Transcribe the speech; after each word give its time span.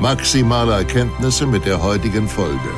maximale 0.00 0.72
Erkenntnisse 0.72 1.46
mit 1.46 1.64
der 1.64 1.82
heutigen 1.82 2.28
Folge. 2.28 2.70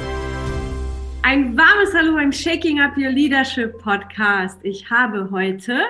Ein 1.23 1.57
warmes 1.57 1.93
Hallo 1.93 2.15
beim 2.15 2.33
Shaking 2.33 2.81
Up 2.81 2.97
Your 2.97 3.11
Leadership 3.11 3.79
Podcast. 3.79 4.59
Ich 4.63 4.89
habe 4.89 5.29
heute 5.31 5.81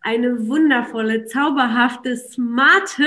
eine 0.00 0.48
wundervolle, 0.48 1.26
zauberhafte, 1.26 2.16
smarte 2.16 3.04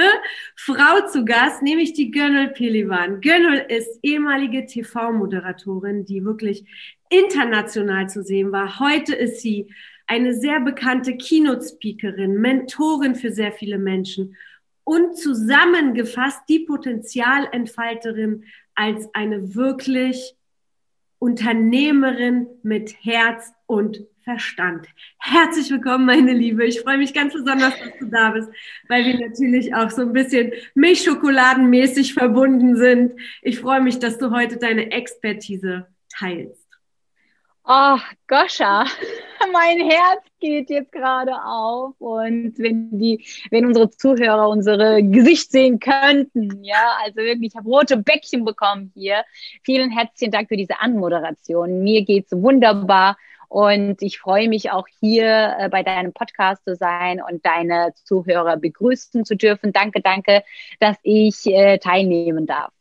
Frau 0.55 1.07
zu 1.11 1.25
Gast, 1.25 1.61
nämlich 1.63 1.93
die 1.93 2.11
Gönül 2.11 2.49
Pelivan. 2.49 3.19
Gönül 3.19 3.65
ist 3.67 3.99
ehemalige 4.03 4.65
TV-Moderatorin, 4.65 6.05
die 6.05 6.23
wirklich 6.23 6.65
international 7.09 8.07
zu 8.09 8.23
sehen 8.23 8.51
war. 8.51 8.79
Heute 8.79 9.15
ist 9.15 9.41
sie 9.41 9.67
eine 10.07 10.33
sehr 10.35 10.59
bekannte 10.59 11.17
Keynote-Speakerin, 11.17 12.39
Mentorin 12.39 13.15
für 13.15 13.31
sehr 13.31 13.51
viele 13.51 13.79
Menschen 13.79 14.35
und 14.85 15.17
zusammengefasst 15.17 16.43
die 16.47 16.59
Potenzialentfalterin 16.59 18.45
als 18.75 19.09
eine 19.13 19.55
wirklich 19.55 20.35
Unternehmerin 21.19 22.47
mit 22.63 23.03
Herz 23.03 23.51
und 23.65 24.05
Verstand. 24.23 24.87
Herzlich 25.19 25.69
willkommen, 25.69 26.05
meine 26.05 26.33
Liebe. 26.33 26.65
Ich 26.65 26.81
freue 26.81 26.97
mich 26.97 27.13
ganz 27.13 27.33
besonders, 27.33 27.73
dass 27.79 27.99
du 27.99 28.05
da 28.05 28.31
bist, 28.31 28.49
weil 28.87 29.05
wir 29.05 29.19
natürlich 29.19 29.73
auch 29.73 29.89
so 29.89 30.01
ein 30.01 30.13
bisschen 30.13 30.51
Milchschokoladenmäßig 30.73 32.13
verbunden 32.13 32.75
sind. 32.75 33.13
Ich 33.41 33.59
freue 33.59 33.81
mich, 33.81 33.99
dass 33.99 34.17
du 34.17 34.31
heute 34.31 34.57
deine 34.57 34.91
Expertise 34.91 35.87
teilst. 36.09 36.64
Oh, 37.67 37.97
Goscha, 38.27 38.85
mein 39.51 39.89
Herz 39.89 40.21
geht 40.39 40.69
jetzt 40.69 40.91
gerade 40.91 41.33
auf 41.43 41.95
und 41.97 42.53
wenn 42.59 42.99
die, 42.99 43.25
wenn 43.49 43.65
unsere 43.65 43.89
Zuhörer 43.89 44.49
unsere 44.49 45.01
Gesicht 45.01 45.51
sehen 45.51 45.79
könnten, 45.79 46.63
ja, 46.63 46.95
also 47.03 47.17
wirklich, 47.17 47.53
ich 47.53 47.57
habe 47.57 47.67
rote 47.67 47.97
Bäckchen 47.97 48.45
bekommen 48.45 48.91
hier. 48.93 49.23
Vielen 49.63 49.89
herzlichen 49.89 50.31
Dank 50.31 50.49
für 50.49 50.57
diese 50.57 50.79
Anmoderation. 50.79 51.81
Mir 51.81 52.05
geht's 52.05 52.31
wunderbar 52.33 53.17
und 53.49 53.99
ich 54.03 54.19
freue 54.19 54.47
mich 54.47 54.69
auch 54.69 54.85
hier 54.99 55.55
äh, 55.57 55.67
bei 55.67 55.81
deinem 55.81 56.13
Podcast 56.13 56.63
zu 56.65 56.75
sein 56.75 57.19
und 57.19 57.43
deine 57.47 57.93
Zuhörer 57.95 58.57
begrüßen 58.57 59.25
zu 59.25 59.35
dürfen. 59.35 59.73
Danke, 59.73 60.01
danke, 60.01 60.43
dass 60.79 60.97
ich 61.01 61.47
äh, 61.47 61.79
teilnehmen 61.79 62.45
darf. 62.45 62.71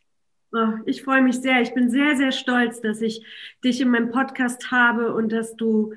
Ich 0.86 1.02
freue 1.02 1.22
mich 1.22 1.40
sehr. 1.40 1.60
Ich 1.60 1.74
bin 1.74 1.90
sehr, 1.90 2.16
sehr 2.16 2.32
stolz, 2.32 2.80
dass 2.80 3.00
ich 3.00 3.24
dich 3.64 3.80
in 3.80 3.90
meinem 3.90 4.10
Podcast 4.10 4.70
habe 4.70 5.14
und 5.14 5.32
dass 5.32 5.56
du 5.56 5.94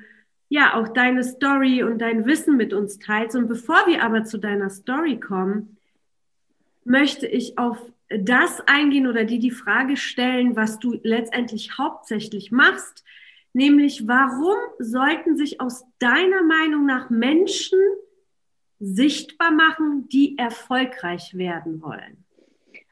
ja 0.48 0.74
auch 0.74 0.88
deine 0.88 1.24
Story 1.24 1.82
und 1.82 1.98
dein 1.98 2.26
Wissen 2.26 2.56
mit 2.56 2.72
uns 2.72 2.98
teilst. 2.98 3.36
Und 3.36 3.48
bevor 3.48 3.86
wir 3.86 4.02
aber 4.02 4.24
zu 4.24 4.38
deiner 4.38 4.70
Story 4.70 5.20
kommen, 5.20 5.76
möchte 6.84 7.26
ich 7.26 7.58
auf 7.58 7.78
das 8.08 8.62
eingehen 8.66 9.06
oder 9.06 9.24
dir 9.24 9.38
die 9.38 9.50
Frage 9.50 9.96
stellen, 9.96 10.56
was 10.56 10.78
du 10.78 10.98
letztendlich 11.02 11.76
hauptsächlich 11.76 12.50
machst 12.50 13.04
nämlich 13.52 14.06
warum 14.06 14.56
sollten 14.78 15.36
sich 15.36 15.60
aus 15.60 15.84
deiner 15.98 16.42
Meinung 16.42 16.86
nach 16.86 17.10
Menschen 17.10 17.78
sichtbar 18.78 19.50
machen, 19.50 20.08
die 20.08 20.38
erfolgreich 20.38 21.36
werden 21.36 21.82
wollen? 21.82 22.24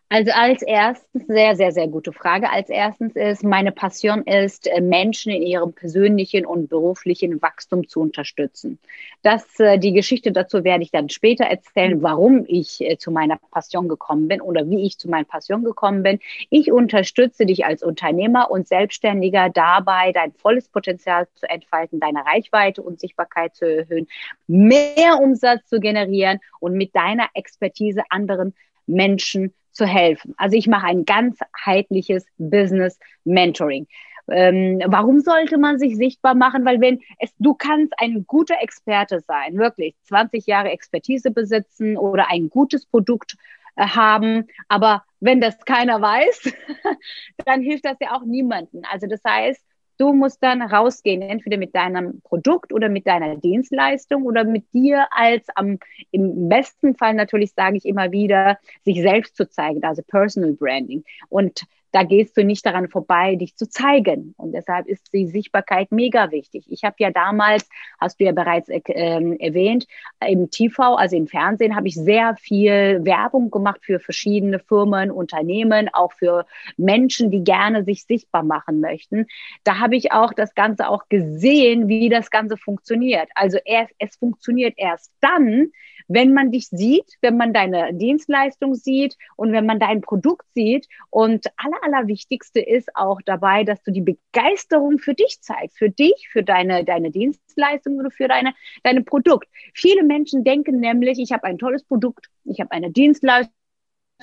Also 0.08 0.30
als 0.32 0.62
erstens, 0.62 1.26
sehr, 1.26 1.56
sehr, 1.56 1.72
sehr 1.72 1.88
gute 1.88 2.12
Frage. 2.12 2.48
Als 2.48 2.68
erstens 2.68 3.16
ist, 3.16 3.42
meine 3.42 3.72
Passion 3.72 4.22
ist, 4.22 4.68
äh, 4.68 4.80
Menschen 4.80 5.32
in 5.32 5.42
ihrem 5.42 5.72
persönlichen 5.72 6.46
und 6.46 6.68
beruflichen 6.68 7.42
Wachstum 7.42 7.88
zu 7.88 8.00
unterstützen. 8.02 8.78
Das, 9.22 9.58
äh, 9.58 9.78
die 9.78 9.92
Geschichte 9.92 10.30
dazu 10.30 10.62
werde 10.62 10.84
ich 10.84 10.92
dann 10.92 11.08
später 11.08 11.46
erzählen, 11.46 12.02
warum 12.02 12.44
ich 12.46 12.80
äh, 12.82 12.98
zu 12.98 13.10
meiner 13.10 13.36
Passion 13.50 13.88
gekommen 13.88 14.28
bin 14.28 14.40
oder 14.40 14.70
wie 14.70 14.86
ich 14.86 14.96
zu 14.96 15.10
meiner 15.10 15.24
Passion 15.24 15.64
gekommen 15.64 16.04
bin. 16.04 16.20
Ich 16.50 16.70
unterstütze 16.70 17.44
dich 17.44 17.64
als 17.64 17.82
Unternehmer 17.82 18.48
und 18.52 18.68
Selbstständiger 18.68 19.50
dabei, 19.50 20.12
dein 20.12 20.32
volles 20.34 20.68
Potenzial 20.68 21.26
zu 21.34 21.50
entfalten, 21.50 21.98
deine 21.98 22.24
Reichweite 22.24 22.80
und 22.80 23.00
Sichtbarkeit 23.00 23.56
zu 23.56 23.64
erhöhen, 23.64 24.06
mehr 24.46 25.18
Umsatz 25.20 25.66
zu 25.66 25.80
generieren 25.80 26.38
und 26.60 26.74
mit 26.74 26.94
deiner 26.94 27.28
Expertise 27.34 28.02
anderen 28.08 28.54
Menschen 28.86 29.52
zu 29.76 29.86
helfen. 29.86 30.34
Also 30.38 30.56
ich 30.56 30.66
mache 30.66 30.86
ein 30.86 31.04
ganzheitliches 31.04 32.26
Business 32.38 32.98
Mentoring. 33.24 33.86
Ähm, 34.28 34.80
warum 34.86 35.20
sollte 35.20 35.56
man 35.58 35.78
sich 35.78 35.96
sichtbar 35.96 36.34
machen? 36.34 36.64
Weil 36.64 36.80
wenn 36.80 37.00
es, 37.20 37.30
du 37.38 37.54
kannst 37.54 37.92
ein 37.98 38.24
guter 38.26 38.56
Experte 38.60 39.20
sein, 39.20 39.56
wirklich 39.56 39.94
20 40.02 40.46
Jahre 40.46 40.70
Expertise 40.70 41.30
besitzen 41.30 41.96
oder 41.96 42.28
ein 42.30 42.50
gutes 42.50 42.86
Produkt 42.86 43.36
äh, 43.76 43.86
haben, 43.86 44.46
aber 44.68 45.04
wenn 45.20 45.40
das 45.40 45.64
keiner 45.64 46.00
weiß, 46.00 46.52
dann 47.44 47.62
hilft 47.62 47.84
das 47.84 47.98
ja 48.00 48.16
auch 48.16 48.24
niemanden. 48.24 48.82
Also 48.90 49.06
das 49.06 49.20
heißt, 49.24 49.62
Du 49.98 50.12
musst 50.12 50.42
dann 50.42 50.62
rausgehen, 50.62 51.22
entweder 51.22 51.56
mit 51.56 51.74
deinem 51.74 52.20
Produkt 52.22 52.72
oder 52.72 52.88
mit 52.88 53.06
deiner 53.06 53.36
Dienstleistung 53.36 54.24
oder 54.24 54.44
mit 54.44 54.72
dir 54.74 55.06
als 55.10 55.46
am, 55.54 55.78
im 56.10 56.48
besten 56.48 56.94
Fall 56.96 57.14
natürlich 57.14 57.52
sage 57.54 57.78
ich 57.78 57.86
immer 57.86 58.12
wieder, 58.12 58.58
sich 58.84 59.00
selbst 59.00 59.36
zu 59.36 59.48
zeigen, 59.48 59.82
also 59.84 60.02
Personal 60.02 60.52
Branding. 60.52 61.04
Und 61.28 61.62
da 61.96 62.02
gehst 62.02 62.36
du 62.36 62.44
nicht 62.44 62.66
daran 62.66 62.90
vorbei, 62.90 63.36
dich 63.36 63.56
zu 63.56 63.66
zeigen. 63.70 64.34
Und 64.36 64.52
deshalb 64.52 64.86
ist 64.86 65.14
die 65.14 65.28
Sichtbarkeit 65.28 65.90
mega 65.92 66.30
wichtig. 66.30 66.66
Ich 66.68 66.84
habe 66.84 66.96
ja 66.98 67.10
damals, 67.10 67.66
hast 67.98 68.20
du 68.20 68.24
ja 68.24 68.32
bereits 68.32 68.68
äh, 68.68 68.82
erwähnt, 68.84 69.86
im 70.28 70.50
TV, 70.50 70.96
also 70.96 71.16
im 71.16 71.26
Fernsehen, 71.26 71.74
habe 71.74 71.88
ich 71.88 71.94
sehr 71.94 72.36
viel 72.36 73.02
Werbung 73.02 73.50
gemacht 73.50 73.80
für 73.82 73.98
verschiedene 73.98 74.58
Firmen, 74.58 75.10
Unternehmen, 75.10 75.88
auch 75.90 76.12
für 76.12 76.44
Menschen, 76.76 77.30
die 77.30 77.42
gerne 77.42 77.82
sich 77.82 78.04
sichtbar 78.04 78.42
machen 78.42 78.80
möchten. 78.80 79.24
Da 79.64 79.78
habe 79.78 79.96
ich 79.96 80.12
auch 80.12 80.34
das 80.34 80.54
Ganze 80.54 80.90
auch 80.90 81.08
gesehen, 81.08 81.88
wie 81.88 82.10
das 82.10 82.30
Ganze 82.30 82.58
funktioniert. 82.58 83.30
Also 83.34 83.56
es, 83.64 83.88
es 83.98 84.16
funktioniert 84.16 84.74
erst 84.76 85.12
dann, 85.22 85.72
wenn 86.08 86.32
man 86.32 86.50
dich 86.50 86.68
sieht, 86.68 87.16
wenn 87.20 87.36
man 87.36 87.52
deine 87.52 87.92
Dienstleistung 87.94 88.74
sieht 88.74 89.16
und 89.36 89.52
wenn 89.52 89.66
man 89.66 89.78
dein 89.78 90.00
Produkt 90.00 90.46
sieht. 90.54 90.86
Und 91.10 91.46
aller, 91.56 91.82
allerwichtigste 91.82 92.60
ist 92.60 92.94
auch 92.94 93.20
dabei, 93.24 93.64
dass 93.64 93.82
du 93.82 93.90
die 93.90 94.02
Begeisterung 94.02 94.98
für 94.98 95.14
dich 95.14 95.38
zeigst, 95.40 95.78
für 95.78 95.90
dich, 95.90 96.28
für 96.30 96.42
deine, 96.42 96.84
deine 96.84 97.10
Dienstleistung 97.10 97.98
oder 97.98 98.10
für 98.10 98.28
deine, 98.28 98.54
deine 98.82 99.02
Produkt. 99.02 99.48
Viele 99.74 100.04
Menschen 100.04 100.44
denken 100.44 100.80
nämlich, 100.80 101.18
ich 101.18 101.32
habe 101.32 101.44
ein 101.44 101.58
tolles 101.58 101.84
Produkt, 101.84 102.28
ich 102.44 102.60
habe 102.60 102.70
eine 102.72 102.90
Dienstleistung, 102.90 103.52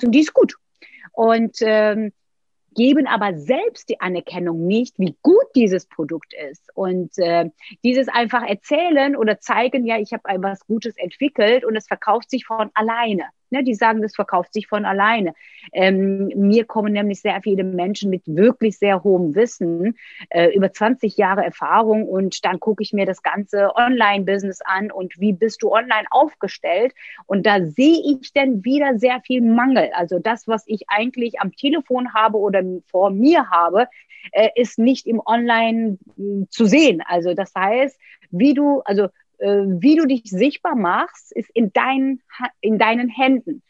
die 0.02 0.20
ist 0.20 0.32
gut. 0.32 0.56
Und 1.12 1.56
ähm, 1.60 2.12
geben 2.74 3.06
aber 3.06 3.36
selbst 3.38 3.88
die 3.88 4.00
Anerkennung 4.00 4.66
nicht, 4.66 4.98
wie 4.98 5.16
gut 5.22 5.46
dieses 5.54 5.86
Produkt 5.86 6.34
ist. 6.50 6.70
Und 6.74 7.16
äh, 7.18 7.50
dieses 7.82 8.08
einfach 8.08 8.42
erzählen 8.42 9.16
oder 9.16 9.40
zeigen, 9.40 9.84
ja, 9.86 9.98
ich 9.98 10.12
habe 10.12 10.22
etwas 10.28 10.66
Gutes 10.66 10.96
entwickelt 10.96 11.64
und 11.64 11.76
es 11.76 11.86
verkauft 11.86 12.30
sich 12.30 12.44
von 12.44 12.70
alleine. 12.74 13.24
Ne? 13.54 13.62
Die 13.62 13.74
sagen, 13.74 14.02
das 14.02 14.16
verkauft 14.16 14.52
sich 14.52 14.66
von 14.66 14.84
alleine. 14.84 15.32
Ähm, 15.72 16.26
mir 16.34 16.64
kommen 16.64 16.92
nämlich 16.92 17.20
sehr 17.20 17.40
viele 17.40 17.62
Menschen 17.62 18.10
mit 18.10 18.22
wirklich 18.26 18.78
sehr 18.78 19.04
hohem 19.04 19.34
Wissen, 19.36 19.96
äh, 20.30 20.48
über 20.54 20.72
20 20.72 21.16
Jahre 21.16 21.44
Erfahrung 21.44 22.04
und 22.04 22.44
dann 22.44 22.58
gucke 22.58 22.82
ich 22.82 22.92
mir 22.92 23.06
das 23.06 23.22
ganze 23.22 23.74
Online-Business 23.76 24.60
an 24.64 24.90
und 24.90 25.20
wie 25.20 25.32
bist 25.32 25.62
du 25.62 25.70
online 25.70 26.06
aufgestellt 26.10 26.94
und 27.26 27.46
da 27.46 27.64
sehe 27.64 28.00
ich 28.04 28.32
dann 28.32 28.64
wieder 28.64 28.98
sehr 28.98 29.20
viel 29.20 29.40
Mangel. 29.40 29.90
Also 29.94 30.18
das, 30.18 30.48
was 30.48 30.64
ich 30.66 30.82
eigentlich 30.88 31.40
am 31.40 31.52
Telefon 31.52 32.12
habe 32.12 32.38
oder 32.38 32.62
vor 32.86 33.10
mir 33.10 33.50
habe, 33.50 33.86
äh, 34.32 34.48
ist 34.56 34.78
nicht 34.78 35.06
im 35.06 35.22
Online 35.24 35.98
zu 36.50 36.64
sehen. 36.66 37.02
Also 37.06 37.34
das 37.34 37.52
heißt, 37.54 37.96
wie 38.30 38.54
du, 38.54 38.80
also 38.84 39.08
wie 39.38 39.96
du 39.96 40.06
dich 40.06 40.22
sichtbar 40.24 40.76
machst, 40.76 41.32
ist 41.32 41.50
in 41.54 41.72
deinen, 41.72 42.22
in 42.60 42.78
deinen 42.78 43.08
Händen 43.08 43.62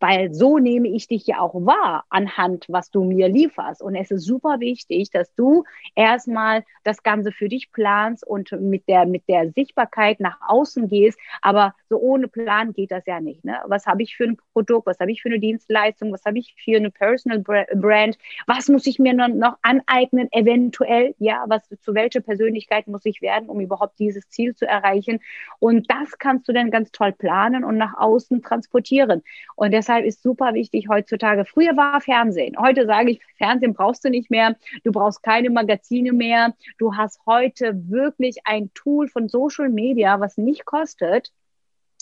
weil 0.00 0.32
so 0.32 0.58
nehme 0.58 0.88
ich 0.88 1.08
dich 1.08 1.26
ja 1.26 1.40
auch 1.40 1.54
wahr 1.54 2.04
anhand, 2.08 2.66
was 2.68 2.90
du 2.90 3.04
mir 3.04 3.28
lieferst. 3.28 3.82
Und 3.82 3.94
es 3.94 4.10
ist 4.10 4.24
super 4.24 4.60
wichtig, 4.60 5.10
dass 5.10 5.34
du 5.34 5.64
erstmal 5.94 6.64
das 6.84 7.02
Ganze 7.02 7.32
für 7.32 7.48
dich 7.48 7.72
planst 7.72 8.26
und 8.26 8.52
mit 8.52 8.88
der, 8.88 9.06
mit 9.06 9.28
der 9.28 9.50
Sichtbarkeit 9.52 10.20
nach 10.20 10.38
außen 10.46 10.88
gehst. 10.88 11.18
Aber 11.42 11.74
so 11.88 11.98
ohne 11.98 12.28
Plan 12.28 12.72
geht 12.72 12.90
das 12.90 13.06
ja 13.06 13.20
nicht. 13.20 13.44
Ne? 13.44 13.58
Was 13.66 13.86
habe 13.86 14.02
ich 14.02 14.16
für 14.16 14.24
ein 14.24 14.36
Produkt? 14.52 14.86
Was 14.86 15.00
habe 15.00 15.10
ich 15.10 15.22
für 15.22 15.28
eine 15.28 15.40
Dienstleistung? 15.40 16.12
Was 16.12 16.24
habe 16.24 16.38
ich 16.38 16.54
für 16.62 16.76
eine 16.76 16.90
Personal 16.90 17.40
Brand? 17.40 18.18
Was 18.46 18.68
muss 18.68 18.86
ich 18.86 18.98
mir 18.98 19.14
noch 19.14 19.58
aneignen, 19.62 20.28
eventuell? 20.32 21.14
Ja, 21.18 21.44
was, 21.48 21.68
zu 21.80 21.94
welcher 21.94 22.20
Persönlichkeit 22.20 22.86
muss 22.88 23.04
ich 23.04 23.22
werden, 23.22 23.48
um 23.48 23.60
überhaupt 23.60 23.98
dieses 23.98 24.28
Ziel 24.28 24.54
zu 24.54 24.66
erreichen? 24.66 25.20
Und 25.58 25.90
das 25.90 26.18
kannst 26.18 26.48
du 26.48 26.52
dann 26.52 26.70
ganz 26.70 26.92
toll 26.92 27.12
planen 27.12 27.64
und 27.64 27.78
nach 27.78 27.96
außen 27.96 28.42
transportieren. 28.42 29.22
Und 29.56 29.72
deshalb 29.72 30.04
ist 30.04 30.22
super 30.22 30.54
wichtig 30.54 30.88
heutzutage. 30.88 31.44
Früher 31.44 31.76
war 31.76 32.00
Fernsehen. 32.00 32.56
Heute 32.58 32.86
sage 32.86 33.12
ich, 33.12 33.20
Fernsehen 33.36 33.74
brauchst 33.74 34.04
du 34.04 34.10
nicht 34.10 34.30
mehr. 34.30 34.56
Du 34.84 34.92
brauchst 34.92 35.22
keine 35.22 35.50
Magazine 35.50 36.12
mehr. 36.12 36.54
Du 36.78 36.96
hast 36.96 37.20
heute 37.26 37.74
wirklich 37.88 38.38
ein 38.44 38.70
Tool 38.74 39.08
von 39.08 39.28
Social 39.28 39.68
Media, 39.68 40.20
was 40.20 40.36
nicht 40.36 40.64
kostet 40.64 41.32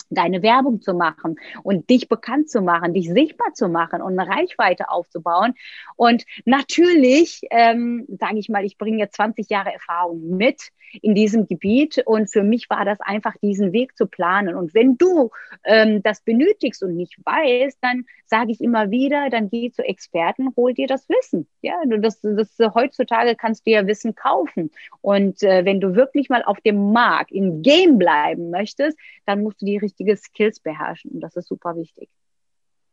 deine 0.09 0.41
Werbung 0.41 0.81
zu 0.81 0.93
machen 0.93 1.37
und 1.63 1.89
dich 1.89 2.09
bekannt 2.09 2.49
zu 2.49 2.61
machen, 2.61 2.93
dich 2.93 3.09
sichtbar 3.09 3.53
zu 3.53 3.69
machen 3.69 4.01
und 4.01 4.17
eine 4.17 4.29
Reichweite 4.29 4.89
aufzubauen. 4.89 5.53
Und 5.95 6.25
natürlich, 6.45 7.41
ähm, 7.51 8.05
sage 8.19 8.37
ich 8.39 8.49
mal, 8.49 8.65
ich 8.65 8.77
bringe 8.77 8.99
jetzt 8.99 9.15
20 9.15 9.49
Jahre 9.49 9.73
Erfahrung 9.73 10.37
mit 10.37 10.71
in 11.01 11.15
diesem 11.15 11.47
Gebiet 11.47 12.01
und 12.05 12.31
für 12.31 12.43
mich 12.43 12.69
war 12.69 12.85
das 12.85 12.99
einfach, 13.01 13.35
diesen 13.41 13.73
Weg 13.73 13.97
zu 13.97 14.07
planen. 14.07 14.55
Und 14.55 14.73
wenn 14.73 14.97
du 14.97 15.31
ähm, 15.63 16.01
das 16.03 16.21
benötigst 16.21 16.83
und 16.83 16.95
nicht 16.95 17.17
weißt, 17.25 17.77
dann 17.81 18.05
sage 18.25 18.51
ich 18.51 18.61
immer 18.61 18.91
wieder, 18.91 19.29
dann 19.29 19.49
geh 19.49 19.71
zu 19.71 19.83
Experten, 19.83 20.49
hol 20.55 20.73
dir 20.73 20.87
das 20.87 21.07
Wissen. 21.09 21.47
Ja, 21.61 21.75
das, 21.99 22.21
das 22.21 22.57
heutzutage 22.73 23.35
kannst 23.35 23.65
du 23.65 23.71
ja 23.71 23.87
Wissen 23.87 24.15
kaufen. 24.15 24.71
Und 25.01 25.43
äh, 25.43 25.65
wenn 25.65 25.79
du 25.79 25.95
wirklich 25.95 26.29
mal 26.29 26.43
auf 26.43 26.59
dem 26.61 26.91
Markt 26.91 27.31
im 27.31 27.61
Game 27.61 27.97
bleiben 27.97 28.49
möchtest, 28.49 28.97
dann 29.25 29.43
musst 29.43 29.61
du 29.61 29.65
die 29.65 29.77
richtige 29.97 30.17
Skills 30.17 30.59
beherrschen. 30.59 31.11
Und 31.11 31.21
das 31.21 31.35
ist 31.35 31.47
super 31.47 31.75
wichtig. 31.75 32.09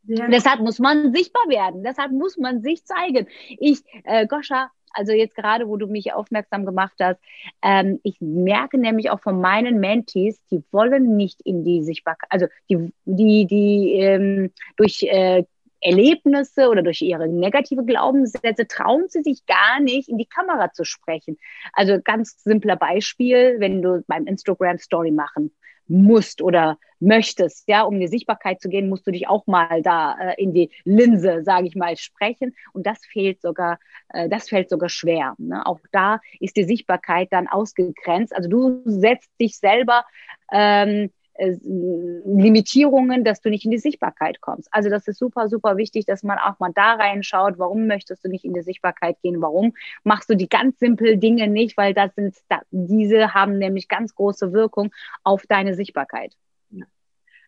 Ja. 0.03 0.27
Deshalb 0.27 0.59
muss 0.59 0.79
man 0.79 1.13
sichtbar 1.13 1.43
werden. 1.47 1.83
Deshalb 1.83 2.11
muss 2.11 2.37
man 2.37 2.61
sich 2.61 2.85
zeigen. 2.85 3.27
Ich, 3.57 3.81
äh, 4.03 4.27
Goscha, 4.27 4.69
also 4.91 5.11
jetzt 5.13 5.35
gerade, 5.35 5.67
wo 5.67 5.77
du 5.77 5.87
mich 5.87 6.13
aufmerksam 6.13 6.65
gemacht 6.65 6.95
hast, 7.01 7.19
ähm, 7.61 7.99
ich 8.03 8.17
merke 8.21 8.77
nämlich 8.77 9.09
auch 9.09 9.19
von 9.19 9.41
meinen 9.41 9.79
Mentees, 9.79 10.39
die 10.51 10.63
wollen 10.71 11.17
nicht 11.17 11.41
in 11.41 11.63
die 11.63 11.83
Sichtbarkeit, 11.83 12.31
also 12.31 12.47
die, 12.69 12.93
die, 13.05 13.45
die 13.47 13.93
ähm, 13.93 14.51
durch 14.77 15.03
äh, 15.03 15.43
Erlebnisse 15.81 16.69
oder 16.69 16.81
durch 16.81 17.01
ihre 17.01 17.27
negative 17.27 17.83
Glaubenssätze 17.83 18.67
trauen 18.67 19.05
sie 19.09 19.21
sich 19.21 19.45
gar 19.45 19.79
nicht, 19.79 20.07
in 20.07 20.17
die 20.17 20.25
Kamera 20.25 20.71
zu 20.71 20.83
sprechen. 20.83 21.37
Also 21.73 21.99
ganz 22.01 22.41
simpler 22.43 22.75
Beispiel, 22.75 23.55
wenn 23.59 23.81
du 23.81 24.03
beim 24.07 24.25
Instagram 24.27 24.77
Story 24.77 25.11
machen 25.11 25.51
musst 25.87 26.41
oder 26.41 26.77
möchtest, 26.99 27.67
ja, 27.67 27.83
um 27.83 27.95
in 27.95 27.99
die 28.01 28.07
Sichtbarkeit 28.07 28.61
zu 28.61 28.69
gehen, 28.69 28.89
musst 28.89 29.05
du 29.05 29.11
dich 29.11 29.27
auch 29.27 29.45
mal 29.47 29.81
da 29.81 30.17
äh, 30.17 30.41
in 30.41 30.53
die 30.53 30.71
Linse, 30.83 31.43
sage 31.43 31.67
ich 31.67 31.75
mal, 31.75 31.95
sprechen. 31.97 32.55
Und 32.73 32.87
das 32.87 33.05
fehlt 33.05 33.41
sogar, 33.41 33.79
äh, 34.09 34.29
das 34.29 34.49
fällt 34.49 34.69
sogar 34.69 34.89
schwer. 34.89 35.35
Ne? 35.37 35.65
Auch 35.65 35.79
da 35.91 36.19
ist 36.39 36.55
die 36.57 36.63
Sichtbarkeit 36.63 37.27
dann 37.31 37.47
ausgegrenzt. 37.47 38.35
Also 38.35 38.49
du 38.49 38.81
setzt 38.85 39.29
dich 39.39 39.57
selber 39.57 40.05
ähm, 40.51 40.87
äh, 40.99 41.09
Limitierungen, 41.37 43.23
dass 43.23 43.41
du 43.41 43.49
nicht 43.49 43.65
in 43.65 43.71
die 43.71 43.77
Sichtbarkeit 43.77 44.39
kommst. 44.41 44.69
Also 44.71 44.89
das 44.89 45.07
ist 45.07 45.19
super, 45.19 45.49
super 45.49 45.75
wichtig, 45.77 46.05
dass 46.05 46.23
man 46.23 46.37
auch 46.37 46.59
mal 46.59 46.71
da 46.73 46.93
reinschaut, 46.93 47.57
warum 47.57 47.87
möchtest 47.87 48.23
du 48.23 48.29
nicht 48.29 48.45
in 48.45 48.53
die 48.53 48.61
Sichtbarkeit 48.61 49.17
gehen, 49.21 49.41
warum 49.41 49.73
machst 50.03 50.29
du 50.29 50.35
die 50.35 50.47
ganz 50.47 50.79
simpel 50.79 51.17
Dinge 51.17 51.47
nicht, 51.47 51.75
weil 51.77 51.93
das 51.93 52.15
sind, 52.15 52.35
diese 52.71 53.33
haben 53.33 53.57
nämlich 53.57 53.87
ganz 53.87 54.15
große 54.15 54.53
Wirkung 54.53 54.91
auf 55.23 55.45
deine 55.47 55.75
Sichtbarkeit. 55.75 56.35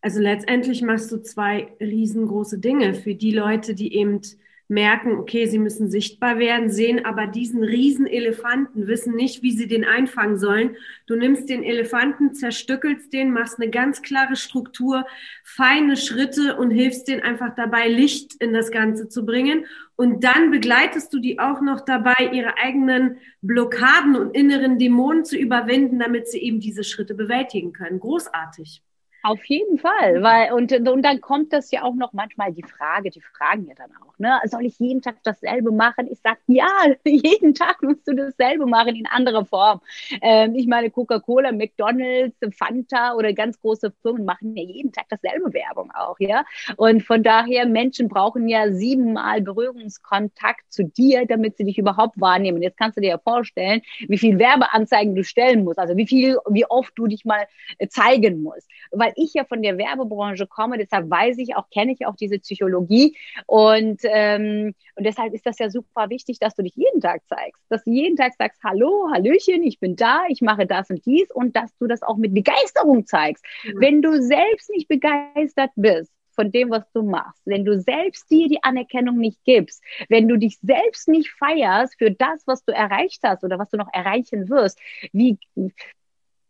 Also 0.01 0.19
letztendlich 0.19 0.81
machst 0.81 1.11
du 1.11 1.17
zwei 1.17 1.69
riesengroße 1.79 2.59
Dinge 2.59 2.93
für 2.93 3.15
die 3.15 3.31
Leute, 3.31 3.73
die 3.73 3.95
eben 3.95 4.21
merken, 4.69 5.13
okay, 5.13 5.45
sie 5.45 5.59
müssen 5.59 5.89
sichtbar 5.89 6.39
werden, 6.39 6.69
sehen 6.69 7.05
aber 7.05 7.25
diesen 7.27 7.63
riesen 7.63 8.05
Elefanten, 8.05 8.87
wissen 8.87 9.15
nicht, 9.15 9.41
wie 9.41 9.51
sie 9.51 9.67
den 9.67 9.85
einfangen 9.85 10.37
sollen. 10.37 10.75
Du 11.05 11.15
nimmst 11.15 11.47
den 11.49 11.63
Elefanten, 11.63 12.33
zerstückelst 12.33 13.13
den, 13.13 13.31
machst 13.31 13.59
eine 13.59 13.69
ganz 13.69 14.01
klare 14.01 14.35
Struktur, 14.35 15.05
feine 15.43 15.95
Schritte 15.95 16.57
und 16.57 16.71
hilfst 16.71 17.07
denen 17.07 17.21
einfach 17.21 17.55
dabei, 17.55 17.87
Licht 17.87 18.35
in 18.41 18.53
das 18.53 18.71
Ganze 18.71 19.07
zu 19.07 19.25
bringen. 19.25 19.65
Und 19.95 20.23
dann 20.23 20.51
begleitest 20.51 21.13
du 21.13 21.19
die 21.19 21.39
auch 21.39 21.61
noch 21.61 21.81
dabei, 21.81 22.29
ihre 22.33 22.57
eigenen 22.57 23.17
Blockaden 23.41 24.15
und 24.15 24.35
inneren 24.35 24.77
Dämonen 24.77 25.23
zu 25.23 25.37
überwinden, 25.37 25.99
damit 25.99 26.27
sie 26.27 26.39
eben 26.39 26.59
diese 26.59 26.83
Schritte 26.83 27.15
bewältigen 27.15 27.71
können. 27.71 27.99
Großartig. 27.99 28.83
Auf 29.23 29.43
jeden 29.45 29.77
Fall, 29.77 30.21
weil 30.23 30.53
und, 30.53 30.71
und 30.71 31.01
dann 31.01 31.19
kommt 31.19 31.51
das 31.51 31.71
ja 31.71 31.83
auch 31.83 31.95
noch 31.95 32.13
manchmal 32.13 32.53
die 32.53 32.63
Frage, 32.63 33.09
die 33.09 33.19
fragen 33.19 33.65
ja 33.67 33.73
dann 33.75 33.89
auch, 33.97 34.17
ne, 34.19 34.39
soll 34.45 34.65
ich 34.65 34.79
jeden 34.79 35.01
Tag 35.01 35.17
dasselbe 35.23 35.71
machen? 35.71 36.07
Ich 36.09 36.19
sage, 36.21 36.39
ja, 36.47 36.69
jeden 37.03 37.53
Tag 37.53 37.81
musst 37.83 38.07
du 38.07 38.15
dasselbe 38.15 38.65
machen 38.67 38.95
in 38.95 39.05
anderer 39.05 39.43
Form. 39.45 39.81
Ähm, 40.21 40.55
ich 40.55 40.67
meine, 40.67 40.91
Coca-Cola, 40.91 41.51
McDonalds, 41.51 42.37
Fanta 42.55 43.15
oder 43.15 43.33
ganz 43.33 43.59
große 43.59 43.91
Firmen 44.01 44.23
machen 44.23 44.55
ja 44.55 44.63
jeden 44.63 44.93
Tag 44.93 45.07
dasselbe 45.09 45.51
Werbung 45.53 45.91
auch, 45.91 46.15
ja. 46.19 46.45
Und 46.77 47.03
von 47.03 47.21
daher, 47.23 47.65
Menschen 47.65 48.07
brauchen 48.07 48.47
ja 48.47 48.71
siebenmal 48.71 49.41
Berührungskontakt 49.41 50.71
zu 50.71 50.85
dir, 50.85 51.25
damit 51.25 51.57
sie 51.57 51.65
dich 51.65 51.77
überhaupt 51.77 52.19
wahrnehmen. 52.21 52.61
Jetzt 52.61 52.77
kannst 52.77 52.97
du 52.97 53.01
dir 53.01 53.09
ja 53.09 53.17
vorstellen, 53.17 53.81
wie 54.07 54.17
viel 54.17 54.39
Werbeanzeigen 54.39 55.15
du 55.15 55.23
stellen 55.23 55.63
musst, 55.65 55.79
also 55.79 55.97
wie 55.97 56.07
viel, 56.07 56.37
wie 56.49 56.65
oft 56.69 56.93
du 56.95 57.07
dich 57.07 57.25
mal 57.25 57.45
zeigen 57.89 58.41
musst. 58.41 58.69
Weil 58.91 59.06
ich 59.15 59.33
ja 59.33 59.45
von 59.45 59.61
der 59.61 59.77
Werbebranche 59.77 60.47
komme, 60.47 60.77
deshalb 60.77 61.09
weiß 61.09 61.37
ich 61.37 61.55
auch, 61.55 61.69
kenne 61.69 61.93
ich 61.93 62.05
auch 62.05 62.15
diese 62.15 62.39
Psychologie 62.39 63.17
und, 63.45 64.01
ähm, 64.03 64.73
und 64.95 65.03
deshalb 65.05 65.33
ist 65.33 65.45
das 65.45 65.59
ja 65.59 65.69
super 65.69 66.09
wichtig, 66.09 66.39
dass 66.39 66.55
du 66.55 66.63
dich 66.63 66.75
jeden 66.75 67.01
Tag 67.01 67.21
zeigst, 67.27 67.61
dass 67.69 67.83
du 67.83 67.91
jeden 67.91 68.17
Tag 68.17 68.33
sagst, 68.37 68.61
hallo, 68.63 69.09
hallöchen, 69.13 69.63
ich 69.63 69.79
bin 69.79 69.95
da, 69.95 70.23
ich 70.29 70.41
mache 70.41 70.65
das 70.65 70.89
und 70.89 71.05
dies 71.05 71.31
und 71.31 71.55
dass 71.55 71.75
du 71.77 71.87
das 71.87 72.03
auch 72.03 72.17
mit 72.17 72.33
Begeisterung 72.33 73.05
zeigst. 73.05 73.43
Mhm. 73.63 73.79
Wenn 73.79 74.01
du 74.01 74.21
selbst 74.21 74.69
nicht 74.69 74.87
begeistert 74.87 75.71
bist, 75.75 76.11
von 76.37 76.51
dem, 76.51 76.69
was 76.69 76.83
du 76.93 77.01
machst, 77.01 77.41
wenn 77.45 77.65
du 77.65 77.79
selbst 77.79 78.29
dir 78.29 78.47
die 78.47 78.63
Anerkennung 78.63 79.17
nicht 79.17 79.43
gibst, 79.43 79.83
wenn 80.07 80.27
du 80.27 80.37
dich 80.37 80.59
selbst 80.61 81.07
nicht 81.07 81.31
feierst 81.31 81.95
für 81.97 82.11
das, 82.11 82.45
was 82.45 82.63
du 82.63 82.73
erreicht 82.73 83.21
hast 83.23 83.43
oder 83.43 83.57
was 83.57 83.71
du 83.71 83.77
noch 83.77 83.91
erreichen 83.91 84.47
wirst, 84.47 84.79
wie, 85.11 85.39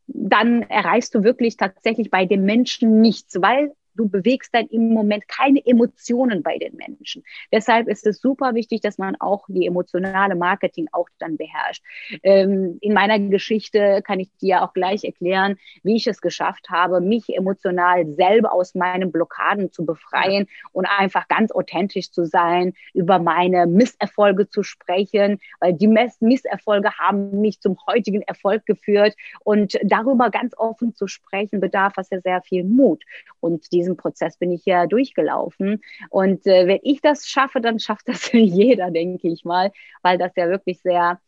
dann 0.07 0.63
erreichst 0.63 1.13
du 1.15 1.23
wirklich 1.23 1.57
tatsächlich 1.57 2.09
bei 2.09 2.25
den 2.25 2.43
Menschen 2.43 3.01
nichts, 3.01 3.41
weil 3.41 3.73
du 3.97 4.07
bewegst 4.07 4.53
dann 4.53 4.67
im 4.67 4.89
Moment 4.89 5.27
keine 5.27 5.65
Emotionen 5.65 6.43
bei 6.43 6.57
den 6.57 6.75
Menschen. 6.75 7.23
Deshalb 7.51 7.87
ist 7.87 8.05
es 8.07 8.21
super 8.21 8.55
wichtig, 8.55 8.81
dass 8.81 8.97
man 8.97 9.15
auch 9.19 9.45
die 9.47 9.65
emotionale 9.65 10.35
Marketing 10.35 10.87
auch 10.91 11.07
dann 11.19 11.37
beherrscht. 11.37 11.83
Ähm, 12.23 12.77
in 12.81 12.93
meiner 12.93 13.19
Geschichte 13.19 14.01
kann 14.03 14.19
ich 14.19 14.29
dir 14.37 14.63
auch 14.63 14.73
gleich 14.73 15.03
erklären, 15.03 15.57
wie 15.83 15.95
ich 15.95 16.07
es 16.07 16.21
geschafft 16.21 16.69
habe, 16.69 17.01
mich 17.01 17.35
emotional 17.35 18.05
selber 18.15 18.53
aus 18.53 18.75
meinen 18.75 19.11
Blockaden 19.11 19.71
zu 19.71 19.85
befreien 19.85 20.47
und 20.71 20.85
einfach 20.85 21.27
ganz 21.27 21.51
authentisch 21.51 22.11
zu 22.11 22.25
sein, 22.25 22.73
über 22.93 23.19
meine 23.19 23.67
Misserfolge 23.67 24.49
zu 24.49 24.63
sprechen, 24.63 25.39
weil 25.59 25.73
die 25.73 25.87
Misserfolge 25.87 26.91
haben 26.97 27.41
mich 27.41 27.59
zum 27.59 27.77
heutigen 27.87 28.21
Erfolg 28.21 28.65
geführt 28.65 29.15
und 29.43 29.77
darüber 29.83 30.29
ganz 30.29 30.53
offen 30.57 30.93
zu 30.95 31.07
sprechen 31.07 31.59
bedarf 31.59 31.97
es 31.97 32.09
ja 32.09 32.19
sehr 32.21 32.41
viel 32.41 32.63
Mut 32.63 33.03
und 33.39 33.71
diese 33.71 33.86
diesen 33.87 33.97
Prozess 33.97 34.37
bin 34.37 34.51
ich 34.51 34.65
ja 34.65 34.85
durchgelaufen. 34.85 35.81
Und 36.09 36.45
äh, 36.45 36.67
wenn 36.67 36.79
ich 36.83 37.01
das 37.01 37.27
schaffe, 37.27 37.61
dann 37.61 37.79
schafft 37.79 38.07
das 38.07 38.31
jeder, 38.33 38.91
denke 38.91 39.29
ich 39.29 39.45
mal, 39.45 39.71
weil 40.01 40.17
das 40.17 40.33
ja 40.35 40.49
wirklich 40.49 40.81
sehr 40.81 41.19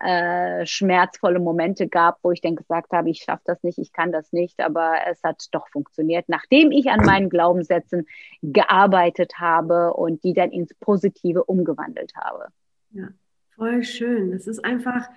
äh, 0.00 0.66
schmerzvolle 0.66 1.38
Momente 1.38 1.88
gab, 1.88 2.18
wo 2.22 2.30
ich 2.30 2.40
dann 2.40 2.54
gesagt 2.54 2.92
habe, 2.92 3.10
ich 3.10 3.22
schaffe 3.22 3.42
das 3.46 3.62
nicht, 3.62 3.78
ich 3.78 3.92
kann 3.92 4.12
das 4.12 4.30
nicht, 4.32 4.60
aber 4.60 4.96
es 5.08 5.22
hat 5.22 5.42
doch 5.52 5.68
funktioniert, 5.68 6.26
nachdem 6.28 6.70
ich 6.70 6.90
an 6.90 7.04
meinen 7.04 7.30
Glaubenssätzen 7.30 8.06
gearbeitet 8.42 9.38
habe 9.38 9.94
und 9.94 10.22
die 10.22 10.34
dann 10.34 10.52
ins 10.52 10.74
Positive 10.74 11.44
umgewandelt 11.44 12.14
habe. 12.14 12.48
Ja, 12.90 13.08
voll 13.54 13.84
schön. 13.84 14.32
Das 14.32 14.46
ist 14.46 14.62
einfach 14.64 15.08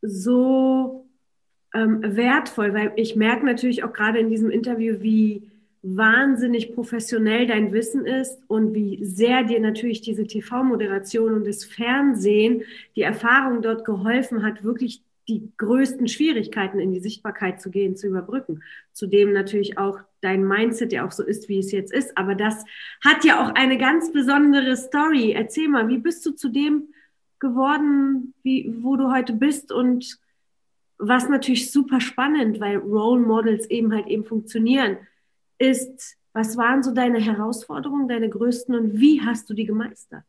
so 0.00 1.06
ähm, 1.72 2.00
wertvoll, 2.02 2.74
weil 2.74 2.92
ich 2.96 3.14
merke 3.14 3.46
natürlich 3.46 3.84
auch 3.84 3.92
gerade 3.92 4.18
in 4.18 4.28
diesem 4.28 4.50
Interview, 4.50 4.96
wie 5.00 5.51
wahnsinnig 5.82 6.74
professionell 6.74 7.46
dein 7.46 7.72
Wissen 7.72 8.06
ist 8.06 8.40
und 8.46 8.72
wie 8.74 9.04
sehr 9.04 9.42
dir 9.42 9.60
natürlich 9.60 10.00
diese 10.00 10.26
TV-Moderation 10.26 11.34
und 11.34 11.46
das 11.46 11.64
Fernsehen, 11.64 12.62
die 12.94 13.02
Erfahrung 13.02 13.62
dort 13.62 13.84
geholfen 13.84 14.44
hat, 14.44 14.62
wirklich 14.62 15.02
die 15.28 15.52
größten 15.56 16.08
Schwierigkeiten 16.08 16.78
in 16.78 16.92
die 16.92 17.00
Sichtbarkeit 17.00 17.60
zu 17.60 17.70
gehen, 17.70 17.96
zu 17.96 18.06
überbrücken. 18.06 18.62
Zudem 18.92 19.32
natürlich 19.32 19.78
auch 19.78 19.98
dein 20.20 20.46
Mindset, 20.46 20.92
der 20.92 21.04
auch 21.04 21.12
so 21.12 21.24
ist, 21.24 21.48
wie 21.48 21.58
es 21.58 21.72
jetzt 21.72 21.92
ist. 21.92 22.16
Aber 22.16 22.34
das 22.34 22.64
hat 23.04 23.24
ja 23.24 23.42
auch 23.42 23.54
eine 23.54 23.78
ganz 23.78 24.12
besondere 24.12 24.76
Story. 24.76 25.32
Erzähl 25.32 25.68
mal, 25.68 25.88
wie 25.88 25.98
bist 25.98 26.24
du 26.26 26.32
zu 26.32 26.48
dem 26.48 26.88
geworden, 27.38 28.34
wie, 28.42 28.72
wo 28.80 28.96
du 28.96 29.12
heute 29.12 29.32
bist 29.32 29.72
und 29.72 30.18
was 30.98 31.28
natürlich 31.28 31.72
super 31.72 32.00
spannend, 32.00 32.60
weil 32.60 32.76
Role 32.76 33.20
Models 33.20 33.68
eben 33.68 33.92
halt 33.92 34.06
eben 34.06 34.24
funktionieren 34.24 34.98
ist, 35.62 36.16
was 36.32 36.56
waren 36.56 36.82
so 36.82 36.92
deine 36.92 37.20
Herausforderungen, 37.20 38.08
deine 38.08 38.28
größten 38.28 38.74
und 38.74 39.00
wie 39.00 39.20
hast 39.20 39.48
du 39.48 39.54
die 39.54 39.66
gemeistert? 39.66 40.24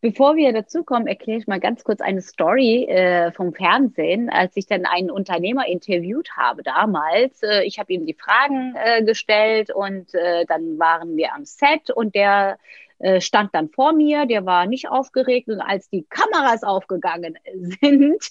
Bevor 0.00 0.36
wir 0.36 0.52
dazu 0.52 0.84
kommen, 0.84 1.06
erkläre 1.06 1.40
ich 1.40 1.46
mal 1.46 1.58
ganz 1.58 1.82
kurz 1.82 2.00
eine 2.00 2.20
Story 2.20 2.84
äh, 2.84 3.32
vom 3.32 3.52
Fernsehen, 3.52 4.28
als 4.30 4.56
ich 4.56 4.66
dann 4.66 4.84
einen 4.84 5.10
Unternehmer 5.10 5.66
interviewt 5.66 6.36
habe 6.36 6.62
damals. 6.62 7.42
Äh, 7.42 7.64
ich 7.64 7.78
habe 7.78 7.92
ihm 7.92 8.06
die 8.06 8.14
Fragen 8.14 8.74
äh, 8.76 9.02
gestellt 9.02 9.74
und 9.74 10.14
äh, 10.14 10.44
dann 10.46 10.78
waren 10.78 11.16
wir 11.16 11.34
am 11.34 11.44
Set 11.44 11.90
und 11.90 12.14
der 12.14 12.58
äh, 12.98 13.20
stand 13.20 13.54
dann 13.54 13.68
vor 13.70 13.92
mir, 13.92 14.26
der 14.26 14.46
war 14.46 14.66
nicht 14.66 14.88
aufgeregt 14.88 15.48
und 15.48 15.60
als 15.60 15.88
die 15.90 16.06
Kameras 16.08 16.62
aufgegangen 16.62 17.38
sind, 17.80 18.22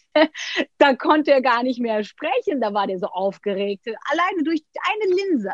da 0.78 0.96
konnte 0.96 1.32
er 1.32 1.42
gar 1.42 1.64
nicht 1.64 1.80
mehr 1.80 2.04
sprechen, 2.04 2.62
da 2.62 2.74
war 2.74 2.88
der 2.88 3.00
so 3.00 3.08
aufgeregt, 3.08 3.88
alleine 4.12 4.44
durch 4.44 4.64
eine 4.94 5.14
Linse 5.14 5.52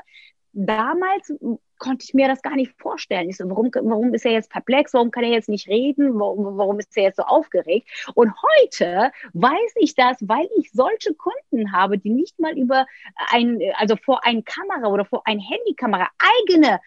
damals 0.53 1.33
konnte 1.77 2.05
ich 2.05 2.13
mir 2.13 2.27
das 2.27 2.41
gar 2.41 2.55
nicht 2.55 2.73
vorstellen. 2.79 3.29
Ich 3.29 3.37
so, 3.37 3.49
warum, 3.49 3.71
warum 3.73 4.13
ist 4.13 4.25
er 4.25 4.33
jetzt 4.33 4.51
perplex? 4.51 4.93
Warum 4.93 5.09
kann 5.09 5.23
er 5.23 5.31
jetzt 5.31 5.49
nicht 5.49 5.67
reden? 5.67 6.19
Warum, 6.19 6.57
warum 6.57 6.79
ist 6.79 6.95
er 6.95 7.03
jetzt 7.03 7.17
so 7.17 7.23
aufgeregt? 7.23 7.87
Und 8.13 8.31
heute 8.59 9.11
weiß 9.33 9.73
ich 9.75 9.95
das, 9.95 10.17
weil 10.21 10.47
ich 10.59 10.71
solche 10.71 11.15
Kunden 11.15 11.71
habe, 11.71 11.97
die 11.97 12.11
nicht 12.11 12.39
mal 12.39 12.57
über 12.57 12.85
ein, 13.31 13.59
also 13.77 13.95
vor 13.95 14.23
eine 14.23 14.43
Kamera 14.43 14.87
oder 14.87 15.05
vor 15.05 15.23
ein 15.25 15.39
Handykamera 15.39 16.07
eigene 16.19 16.79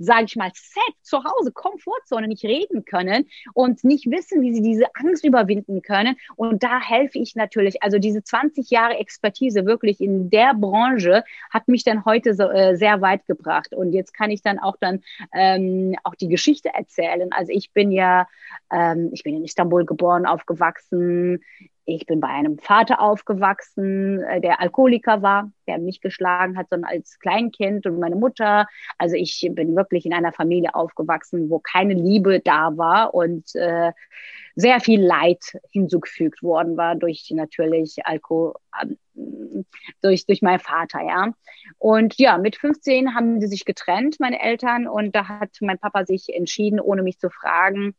sage 0.00 0.24
ich 0.24 0.36
mal, 0.36 0.50
Set 0.54 0.94
zu 1.02 1.18
Hause, 1.22 1.52
Komfortzone 1.52 2.26
nicht 2.26 2.42
reden 2.42 2.84
können 2.84 3.26
und 3.52 3.84
nicht 3.84 4.10
wissen, 4.10 4.40
wie 4.40 4.52
sie 4.52 4.62
diese 4.62 4.86
Angst 4.94 5.24
überwinden 5.24 5.82
können. 5.82 6.16
Und 6.36 6.62
da 6.62 6.80
helfe 6.80 7.18
ich 7.18 7.36
natürlich. 7.36 7.82
Also 7.82 7.98
diese 7.98 8.24
20 8.24 8.70
Jahre 8.70 8.94
Expertise 8.94 9.66
wirklich 9.66 10.00
in 10.00 10.30
der 10.30 10.54
Branche 10.54 11.22
hat 11.50 11.68
mich 11.68 11.84
dann 11.84 12.04
heute 12.06 12.34
so, 12.34 12.44
äh, 12.44 12.76
sehr 12.76 13.00
weit 13.02 13.26
gebracht. 13.26 13.74
Und 13.74 13.92
jetzt 13.92 14.14
kann 14.14 14.30
ich 14.30 14.42
dann 14.42 14.58
auch 14.58 14.76
dann 14.80 15.02
ähm, 15.34 15.94
auch 16.02 16.14
die 16.14 16.28
Geschichte 16.28 16.70
erzählen. 16.74 17.30
Also 17.32 17.52
ich 17.52 17.72
bin 17.72 17.92
ja, 17.92 18.26
ähm, 18.72 19.10
ich 19.12 19.22
bin 19.22 19.36
in 19.36 19.44
Istanbul 19.44 19.84
geboren, 19.84 20.24
aufgewachsen. 20.24 21.42
Ich 21.90 22.06
bin 22.06 22.20
bei 22.20 22.28
einem 22.28 22.58
Vater 22.58 23.00
aufgewachsen, 23.00 24.22
äh, 24.22 24.40
der 24.40 24.60
Alkoholiker 24.60 25.22
war, 25.22 25.50
der 25.66 25.78
mich 25.78 26.00
geschlagen 26.00 26.56
hat, 26.56 26.68
sondern 26.70 26.90
als 26.90 27.18
Kleinkind 27.18 27.86
und 27.86 27.98
meine 27.98 28.16
Mutter. 28.16 28.66
Also 28.98 29.16
ich 29.16 29.48
bin 29.52 29.74
wirklich 29.74 30.06
in 30.06 30.12
einer 30.12 30.32
Familie 30.32 30.74
aufgewachsen, 30.74 31.50
wo 31.50 31.58
keine 31.58 31.94
Liebe 31.94 32.40
da 32.40 32.76
war 32.76 33.14
und 33.14 33.54
äh, 33.54 33.92
sehr 34.56 34.80
viel 34.80 35.02
Leid 35.02 35.58
hinzugefügt 35.70 36.42
worden 36.42 36.76
war 36.76 36.94
durch 36.94 37.30
natürlich 37.34 38.04
Alkohol, 38.04 38.54
äh, 38.80 38.94
durch, 40.02 40.26
durch 40.26 40.42
meinen 40.42 40.60
Vater, 40.60 41.00
ja. 41.02 41.32
Und 41.78 42.18
ja, 42.18 42.38
mit 42.38 42.56
15 42.56 43.14
haben 43.14 43.40
sie 43.40 43.48
sich 43.48 43.64
getrennt, 43.64 44.20
meine 44.20 44.40
Eltern, 44.40 44.86
und 44.86 45.14
da 45.14 45.28
hat 45.28 45.50
mein 45.60 45.78
Papa 45.78 46.04
sich 46.04 46.34
entschieden, 46.34 46.80
ohne 46.80 47.02
mich 47.02 47.18
zu 47.18 47.30
fragen, 47.30 47.94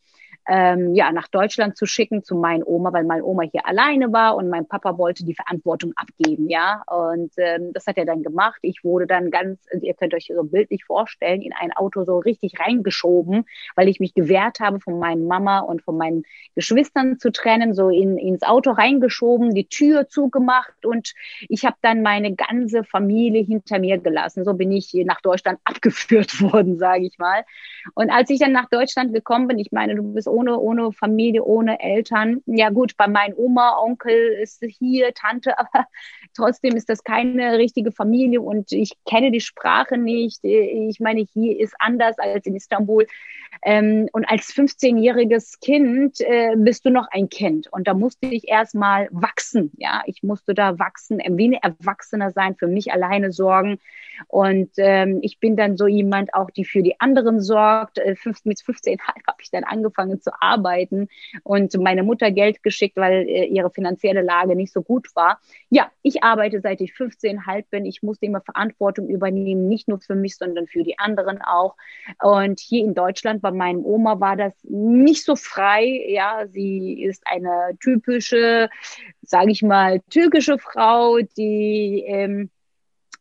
ähm, 0.53 0.93
ja, 0.95 1.13
nach 1.13 1.29
Deutschland 1.29 1.77
zu 1.77 1.85
schicken 1.85 2.25
zu 2.25 2.35
meinen 2.35 2.63
Oma, 2.65 2.91
weil 2.91 3.05
meine 3.05 3.23
Oma 3.23 3.43
hier 3.43 3.65
alleine 3.65 4.11
war 4.11 4.35
und 4.35 4.49
mein 4.49 4.67
Papa 4.67 4.97
wollte 4.97 5.23
die 5.23 5.33
Verantwortung 5.33 5.93
abgeben, 5.95 6.49
ja. 6.49 6.83
Und 6.87 7.31
ähm, 7.37 7.71
das 7.71 7.87
hat 7.87 7.97
er 7.97 8.03
dann 8.03 8.21
gemacht. 8.21 8.59
Ich 8.61 8.83
wurde 8.83 9.07
dann 9.07 9.31
ganz, 9.31 9.61
ihr 9.81 9.93
könnt 9.93 10.13
euch 10.13 10.29
so 10.35 10.43
bildlich 10.43 10.83
vorstellen, 10.83 11.41
in 11.41 11.53
ein 11.53 11.71
Auto 11.71 12.03
so 12.03 12.19
richtig 12.19 12.59
reingeschoben, 12.59 13.45
weil 13.77 13.87
ich 13.87 14.01
mich 14.01 14.13
gewehrt 14.13 14.59
habe, 14.59 14.81
von 14.81 14.99
meinen 14.99 15.25
Mama 15.25 15.59
und 15.59 15.83
von 15.83 15.95
meinen 15.97 16.23
Geschwistern 16.53 17.17
zu 17.17 17.31
trennen, 17.31 17.73
so 17.73 17.87
in, 17.87 18.17
ins 18.17 18.43
Auto 18.43 18.71
reingeschoben, 18.71 19.53
die 19.53 19.69
Tür 19.69 20.09
zugemacht 20.09 20.85
und 20.85 21.13
ich 21.47 21.63
habe 21.63 21.77
dann 21.81 22.01
meine 22.01 22.35
ganze 22.35 22.83
Familie 22.83 23.43
hinter 23.43 23.79
mir 23.79 23.99
gelassen. 23.99 24.43
So 24.43 24.53
bin 24.53 24.73
ich 24.73 24.93
nach 25.05 25.21
Deutschland 25.21 25.59
abgeführt 25.63 26.41
worden, 26.41 26.77
sage 26.77 27.05
ich 27.05 27.17
mal. 27.17 27.45
Und 27.93 28.09
als 28.09 28.29
ich 28.29 28.39
dann 28.39 28.51
nach 28.51 28.67
Deutschland 28.69 29.13
gekommen 29.13 29.47
bin, 29.47 29.57
ich 29.57 29.71
meine, 29.71 29.95
du 29.95 30.03
bist 30.13 30.27
ohne, 30.27 30.40
ohne 30.49 30.91
Familie, 30.91 31.43
ohne 31.43 31.79
Eltern. 31.79 32.41
Ja 32.45 32.69
gut, 32.69 32.97
bei 32.97 33.07
meinem 33.07 33.35
Oma, 33.37 33.77
Onkel 33.77 34.33
ist 34.41 34.63
hier, 34.63 35.13
Tante, 35.13 35.57
aber 35.57 35.85
trotzdem 36.33 36.75
ist 36.75 36.89
das 36.89 37.03
keine 37.03 37.57
richtige 37.57 37.91
Familie 37.91 38.41
und 38.41 38.71
ich 38.71 38.91
kenne 39.05 39.31
die 39.31 39.41
Sprache 39.41 39.97
nicht. 39.97 40.39
Ich 40.43 40.99
meine, 40.99 41.25
hier 41.33 41.59
ist 41.59 41.73
anders 41.79 42.17
als 42.19 42.45
in 42.45 42.55
Istanbul. 42.55 43.07
Ähm, 43.63 44.09
und 44.11 44.25
als 44.25 44.53
15-jähriges 44.53 45.59
Kind 45.59 46.19
äh, 46.21 46.55
bist 46.55 46.85
du 46.85 46.89
noch 46.89 47.07
ein 47.11 47.29
Kind. 47.29 47.67
Und 47.71 47.87
da 47.87 47.93
musste 47.93 48.27
ich 48.27 48.47
erstmal 48.47 49.07
wachsen. 49.11 49.71
Ja, 49.77 50.01
ich 50.05 50.23
musste 50.23 50.53
da 50.53 50.79
wachsen, 50.79 51.19
wie 51.19 51.49
ein 51.49 51.53
Erwachsener 51.53 52.31
sein, 52.31 52.55
für 52.55 52.67
mich 52.67 52.91
alleine 52.91 53.31
sorgen. 53.31 53.79
Und 54.27 54.71
ähm, 54.77 55.19
ich 55.21 55.39
bin 55.39 55.55
dann 55.55 55.77
so 55.77 55.87
jemand 55.87 56.33
auch, 56.33 56.49
die 56.49 56.65
für 56.65 56.81
die 56.81 56.99
anderen 56.99 57.39
sorgt. 57.41 57.99
Äh, 57.99 58.15
mit 58.43 58.61
15 58.61 58.99
habe 59.27 59.37
ich 59.41 59.51
dann 59.51 59.63
angefangen 59.63 60.21
zu 60.21 60.31
arbeiten 60.39 61.07
und 61.43 61.77
meine 61.77 62.03
Mutter 62.03 62.31
Geld 62.31 62.63
geschickt, 62.63 62.97
weil 62.97 63.27
äh, 63.27 63.45
ihre 63.45 63.69
finanzielle 63.69 64.21
Lage 64.21 64.55
nicht 64.55 64.73
so 64.73 64.81
gut 64.81 65.07
war. 65.15 65.39
Ja, 65.69 65.91
ich 66.01 66.20
arbeite 66.23 66.61
seit 66.61 66.81
ich 66.81 66.93
15,5 66.93 67.65
bin. 67.69 67.85
Ich 67.85 68.03
musste 68.03 68.25
immer 68.25 68.41
Verantwortung 68.41 69.09
übernehmen, 69.09 69.67
nicht 69.67 69.87
nur 69.87 69.99
für 69.99 70.15
mich, 70.15 70.37
sondern 70.37 70.67
für 70.67 70.83
die 70.83 70.97
anderen 70.99 71.41
auch. 71.41 71.75
Und 72.21 72.59
hier 72.59 72.83
in 72.83 72.93
Deutschland 72.93 73.41
bei 73.41 73.51
meinem 73.51 73.85
Oma 73.85 74.19
war 74.19 74.35
das 74.35 74.53
nicht 74.63 75.25
so 75.25 75.35
frei. 75.35 76.03
Ja, 76.07 76.47
sie 76.47 77.03
ist 77.03 77.23
eine 77.25 77.77
typische, 77.79 78.69
sage 79.21 79.51
ich 79.51 79.61
mal, 79.61 79.99
türkische 80.09 80.57
Frau, 80.57 81.19
die 81.37 82.03
ähm, 82.07 82.49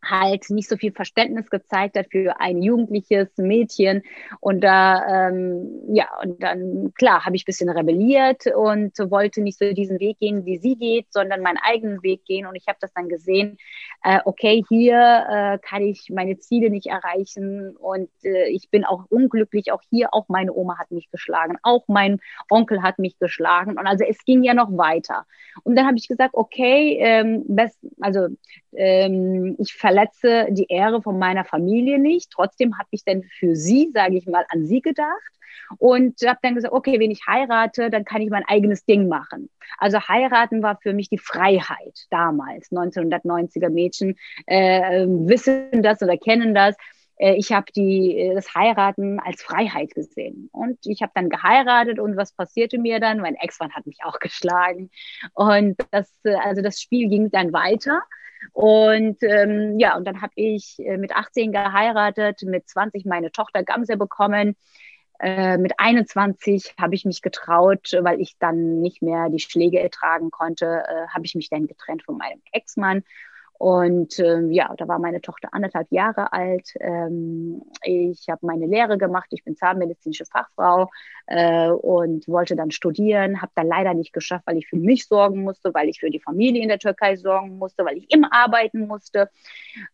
halt 0.03 0.51
nicht 0.51 0.69
so 0.69 0.77
viel 0.77 0.93
Verständnis 0.93 1.51
gezeigt 1.51 1.97
hat 1.97 2.07
für 2.11 2.41
ein 2.41 2.63
jugendliches 2.63 3.29
Mädchen. 3.37 4.03
Und 4.41 4.63
da, 4.63 5.29
ähm, 5.29 5.69
ja, 5.93 6.09
und 6.23 6.43
dann, 6.43 6.93
klar, 6.95 7.25
habe 7.25 7.37
ich 7.37 7.43
ein 7.43 7.47
bisschen 7.47 7.69
rebelliert 7.69 8.47
und 8.47 8.99
wollte 9.11 9.43
nicht 9.43 9.59
so 9.59 9.73
diesen 9.73 10.01
Weg 10.01 10.19
gehen, 10.19 10.45
wie 10.47 10.59
sie 10.59 10.77
geht, 10.77 11.07
sondern 11.11 11.43
meinen 11.43 11.59
eigenen 11.63 12.03
Weg 12.03 12.25
gehen. 12.25 12.47
Und 12.47 12.57
ich 12.57 12.67
habe 12.67 12.79
das 12.81 12.93
dann 12.93 13.09
gesehen, 13.09 13.59
äh, 14.03 14.21
okay, 14.25 14.65
hier 14.69 14.97
äh, 15.29 15.59
kann 15.59 15.83
ich 15.83 16.09
meine 16.11 16.39
Ziele 16.39 16.71
nicht 16.71 16.87
erreichen 16.87 17.77
und 17.77 18.11
äh, 18.25 18.49
ich 18.49 18.71
bin 18.71 18.85
auch 18.85 19.05
unglücklich. 19.09 19.73
Auch 19.73 19.83
hier, 19.91 20.15
auch 20.15 20.29
meine 20.29 20.53
Oma 20.55 20.79
hat 20.79 20.91
mich 20.91 21.11
geschlagen, 21.11 21.57
auch 21.63 21.85
mein 21.89 22.21
Onkel 22.49 22.83
hat 22.83 22.99
mich 22.99 23.19
geschlagen. 23.19 23.73
Und 23.73 23.87
also 23.87 24.05
es 24.05 24.25
ging 24.25 24.43
ja 24.43 24.55
noch 24.55 24.77
weiter. 24.77 25.27
Und 25.63 25.77
dann 25.77 25.87
habe 25.87 25.99
ich 25.99 26.09
gesagt, 26.09 26.35
okay, 26.35 26.99
ähm, 27.01 27.45
best, 27.49 27.79
also 28.01 28.29
ähm, 28.73 29.57
ich 29.59 29.75
verletze 29.91 30.47
die 30.51 30.67
Ehre 30.69 31.03
von 31.03 31.19
meiner 31.19 31.45
Familie 31.45 31.99
nicht. 31.99 32.31
Trotzdem 32.31 32.79
habe 32.79 32.89
ich 32.93 33.05
dann 33.05 33.25
für 33.25 33.57
sie, 33.57 33.91
sage 33.93 34.17
ich 34.17 34.27
mal, 34.27 34.45
an 34.51 34.65
sie 34.67 34.81
gedacht 34.81 35.11
und 35.79 36.15
habe 36.25 36.39
dann 36.43 36.55
gesagt, 36.55 36.73
okay, 36.73 37.01
wenn 37.01 37.11
ich 37.11 37.27
heirate, 37.27 37.91
dann 37.91 38.05
kann 38.05 38.23
ich 38.23 38.31
mein 38.31 38.45
eigenes 38.47 38.85
Ding 38.85 39.09
machen. 39.09 39.51
Also 39.79 40.01
heiraten 40.01 40.63
war 40.63 40.79
für 40.81 40.93
mich 40.93 41.09
die 41.09 41.19
Freiheit 41.19 42.07
damals. 42.11 42.71
1990er 42.71 43.69
Mädchen 43.69 44.17
äh, 44.47 45.07
wissen 45.07 45.83
das 45.83 46.03
oder 46.03 46.17
kennen 46.17 46.55
das 46.55 46.77
ich 47.21 47.53
habe 47.53 47.71
die 47.73 48.17
äh, 48.19 48.35
das 48.35 48.55
Heiraten 48.55 49.21
als 49.21 49.43
Freiheit 49.43 49.95
gesehen 49.95 50.49
und 50.53 50.79
ich 50.87 51.03
habe 51.03 51.13
dann 51.15 51.29
geheiratet 51.29 51.99
und 51.99 52.17
was 52.17 52.33
passierte 52.33 52.79
mir 52.79 53.01
dann? 53.01 53.21
Mein 53.21 53.35
Ex-Mann 53.35 53.73
hat 53.73 53.87
mich 53.87 53.99
auch 54.05 54.19
geschlagen 54.19 54.91
und 55.35 55.77
das 55.91 56.13
äh, 56.25 56.35
also 56.35 56.63
das 56.63 56.81
Spiel 56.81 57.09
ging 57.09 57.31
dann 57.31 57.53
weiter 57.53 58.03
und 58.53 59.23
ähm, 59.23 59.79
ja, 59.79 59.97
und 59.97 60.07
dann 60.07 60.23
habe 60.23 60.33
ich 60.35 60.79
äh, 60.79 60.97
mit 60.97 61.15
18 61.15 61.53
geheiratet, 61.53 62.43
mit 62.43 62.69
20 62.69 63.05
meine 63.05 63.31
Tochter 63.31 63.63
Gamse 63.63 63.97
bekommen. 63.97 64.57
Äh, 65.19 65.59
mit 65.59 65.75
21 65.79 66.75
habe 66.81 66.95
ich 66.95 67.05
mich 67.05 67.21
getraut, 67.21 67.91
weil 68.01 68.21
ich 68.21 68.39
dann 68.39 68.81
nicht 68.81 69.03
mehr 69.03 69.29
die 69.29 69.39
Schläge 69.39 69.79
ertragen 69.79 70.31
konnte, 70.31 70.85
äh, 70.89 71.09
habe 71.09 71.27
ich 71.27 71.35
mich 71.35 71.51
dann 71.51 71.67
getrennt 71.67 72.03
von 72.03 72.17
meinem 72.17 72.41
Ex-Mann 72.53 73.05
und 73.61 74.19
ähm, 74.21 74.51
ja, 74.51 74.73
da 74.79 74.89
war 74.89 74.99
meine 74.99 75.21
Tochter 75.21 75.51
anderthalb 75.53 75.93
Jahre 75.93 76.33
alt. 76.33 76.73
Ähm, 76.81 77.61
ich 77.85 78.27
habe 78.31 78.47
meine 78.47 78.65
Lehre 78.65 78.97
gemacht. 78.97 79.27
Ich 79.33 79.45
bin 79.45 79.55
zahnmedizinische 79.55 80.25
Fachfrau 80.25 80.89
äh, 81.27 81.69
und 81.69 82.27
wollte 82.27 82.57
dann 82.57 82.71
studieren. 82.71 83.43
Habe 83.43 83.53
dann 83.55 83.67
leider 83.67 83.93
nicht 83.93 84.15
geschafft, 84.15 84.47
weil 84.47 84.57
ich 84.57 84.67
für 84.67 84.79
mich 84.79 85.07
sorgen 85.07 85.43
musste, 85.43 85.75
weil 85.75 85.91
ich 85.91 86.01
für 86.01 86.09
die 86.09 86.21
Familie 86.21 86.63
in 86.63 86.69
der 86.69 86.79
Türkei 86.79 87.17
sorgen 87.17 87.59
musste, 87.59 87.85
weil 87.85 87.99
ich 87.99 88.11
immer 88.11 88.33
arbeiten 88.33 88.87
musste. 88.87 89.29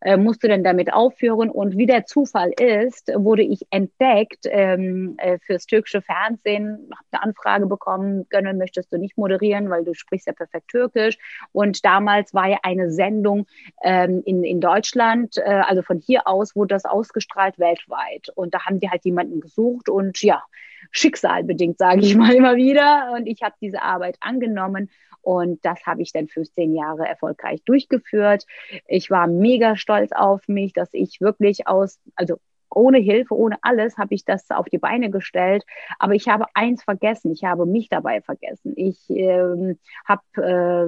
Äh, 0.01 0.17
musste 0.17 0.47
dann 0.47 0.63
damit 0.63 0.93
aufhören. 0.93 1.51
Und 1.51 1.77
wie 1.77 1.87
der 1.87 2.07
Zufall 2.07 2.53
ist, 2.53 3.11
wurde 3.17 3.43
ich 3.43 3.67
entdeckt 3.71 4.45
ähm, 4.45 5.17
äh, 5.19 5.41
fürs 5.41 5.67
türkische 5.67 6.03
Fernsehen. 6.03 6.89
Habe 6.93 7.05
eine 7.11 7.23
Anfrage 7.25 7.67
bekommen. 7.67 8.29
Gönner, 8.29 8.55
möchtest 8.55 8.93
du 8.93 8.97
nicht 8.97 9.19
moderieren, 9.19 9.71
weil 9.71 9.83
du 9.83 9.93
sprichst 9.93 10.29
ja 10.29 10.35
perfekt 10.35 10.69
Türkisch. 10.69 11.19
Und 11.51 11.85
damals 11.85 12.33
war 12.33 12.47
ja 12.47 12.59
eine 12.63 12.93
Sendung 12.93 13.49
ähm, 13.83 14.23
in, 14.25 14.45
in 14.45 14.61
Deutschland. 14.61 15.37
Äh, 15.39 15.63
also 15.67 15.83
von 15.83 15.99
hier 15.99 16.27
aus 16.27 16.57
wurde 16.57 16.75
das 16.75 16.85
ausgestrahlt 16.85 17.59
weltweit. 17.59 18.29
Und 18.35 18.55
da 18.55 18.65
haben 18.67 18.81
die 18.81 18.91
halt 18.91 19.05
jemanden 19.05 19.41
gesucht 19.41 19.89
und 19.89 20.23
ja, 20.23 20.43
schicksalbedingt, 20.91 21.79
sage 21.79 22.01
ich 22.01 22.15
mal 22.17 22.35
immer 22.35 22.57
wieder. 22.57 23.13
Und 23.15 23.27
ich 23.27 23.43
habe 23.43 23.55
diese 23.61 23.83
Arbeit 23.83 24.17
angenommen 24.21 24.91
und 25.27 25.65
das 25.65 25.85
habe 25.87 26.03
ich 26.03 26.13
dann 26.13 26.29
15 26.29 26.73
Jahre 26.73 27.05
erfolgreich 27.05 27.61
durchgeführt. 27.65 28.47
Ich 28.87 29.11
war 29.11 29.27
mega 29.27 29.75
stolz 29.75 30.13
auf 30.13 30.47
mich, 30.47 30.73
dass 30.73 30.89
ich 30.93 31.21
wirklich 31.21 31.67
aus, 31.67 31.99
also 32.15 32.39
ohne 32.76 32.99
Hilfe, 32.99 33.35
ohne 33.35 33.56
alles 33.62 33.97
habe 33.97 34.14
ich 34.14 34.25
das 34.25 34.50
auf 34.50 34.66
die 34.66 34.78
Beine 34.78 35.11
gestellt. 35.11 35.64
Aber 35.99 36.14
ich 36.14 36.28
habe 36.28 36.47
eins 36.54 36.83
vergessen, 36.85 37.33
ich 37.33 37.45
habe 37.45 37.66
mich 37.66 37.88
dabei 37.88 38.21
vergessen. 38.21 38.75
Ich 38.76 38.99
ähm, 39.09 39.78
habe 40.04 40.23
äh, 40.37 40.87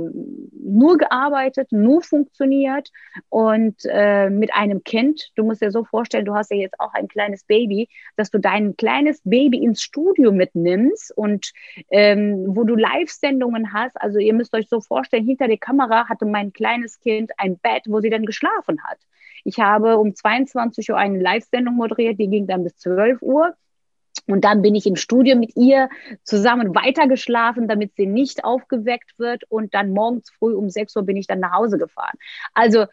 nur 0.63 0.99
gearbeitet, 0.99 1.73
nur 1.73 2.03
funktioniert 2.03 2.91
und 3.29 3.77
äh, 3.85 4.29
mit 4.31 4.55
einem 4.55 4.85
Kind, 4.85 5.31
du 5.35 5.45
musst 5.45 5.63
dir 5.63 5.71
so 5.71 5.85
vorstellen, 5.85 6.27
du 6.27 6.35
hast 6.35 6.51
ja 6.51 6.59
jetzt 6.59 6.79
auch 6.79 6.93
ein 6.95 7.09
kleines 7.09 7.45
Baby, 7.45 7.89
dass 8.17 8.31
du 8.31 8.39
dein 8.39 8.77
kleines 8.77 9.21
Baby 9.25 9.65
ins 9.65 9.83
Studio 9.83 10.31
mitnimmst 10.31 11.17
und 11.17 11.53
ähm, 11.91 12.45
wo 12.49 12.65
du 12.65 12.75
Live-Sendungen 12.77 13.73
hast. 13.73 14.01
Also 14.01 14.19
ihr 14.19 14.35
müsst 14.35 14.55
euch 14.55 14.69
so 14.69 14.81
vorstellen, 14.81 15.25
hinter 15.25 15.49
der 15.49 15.59
Kamera 15.59 16.09
hatte 16.09 16.27
mein 16.27 16.53
kleines 16.53 17.01
Kind 17.01 17.33
ein 17.39 17.59
Bett, 17.59 17.85
wo 17.87 18.01
sie 18.01 18.11
dann 18.11 18.27
geschlafen 18.27 18.83
hat. 18.85 18.99
Ich 19.45 19.59
habe 19.59 19.99
um 19.99 20.15
22 20.15 20.91
Uhr 20.91 20.97
eine 20.97 21.19
Live-Sendung 21.19 21.75
moderiert, 21.75 22.19
die 22.19 22.29
ging 22.29 22.47
dann 22.47 22.65
bis 22.65 22.77
12 22.77 23.23
Uhr. 23.23 23.55
Und 24.27 24.45
dann 24.45 24.61
bin 24.63 24.75
ich 24.75 24.87
im 24.87 24.97
Studio 24.97 25.37
mit 25.37 25.57
ihr 25.57 25.89
zusammen 26.23 26.75
weitergeschlafen, 26.75 27.67
damit 27.67 27.95
sie 27.97 28.07
nicht 28.07 28.45
aufgeweckt 28.45 29.19
wird. 29.19 29.45
Und 29.49 29.75
dann 29.75 29.91
morgens 29.91 30.31
früh 30.39 30.55
um 30.55 30.69
6 30.69 30.97
Uhr 30.97 31.03
bin 31.05 31.17
ich 31.17 31.27
dann 31.27 31.41
nach 31.41 31.53
Hause 31.53 31.79
gefahren. 31.79 32.17
Also 32.53 32.87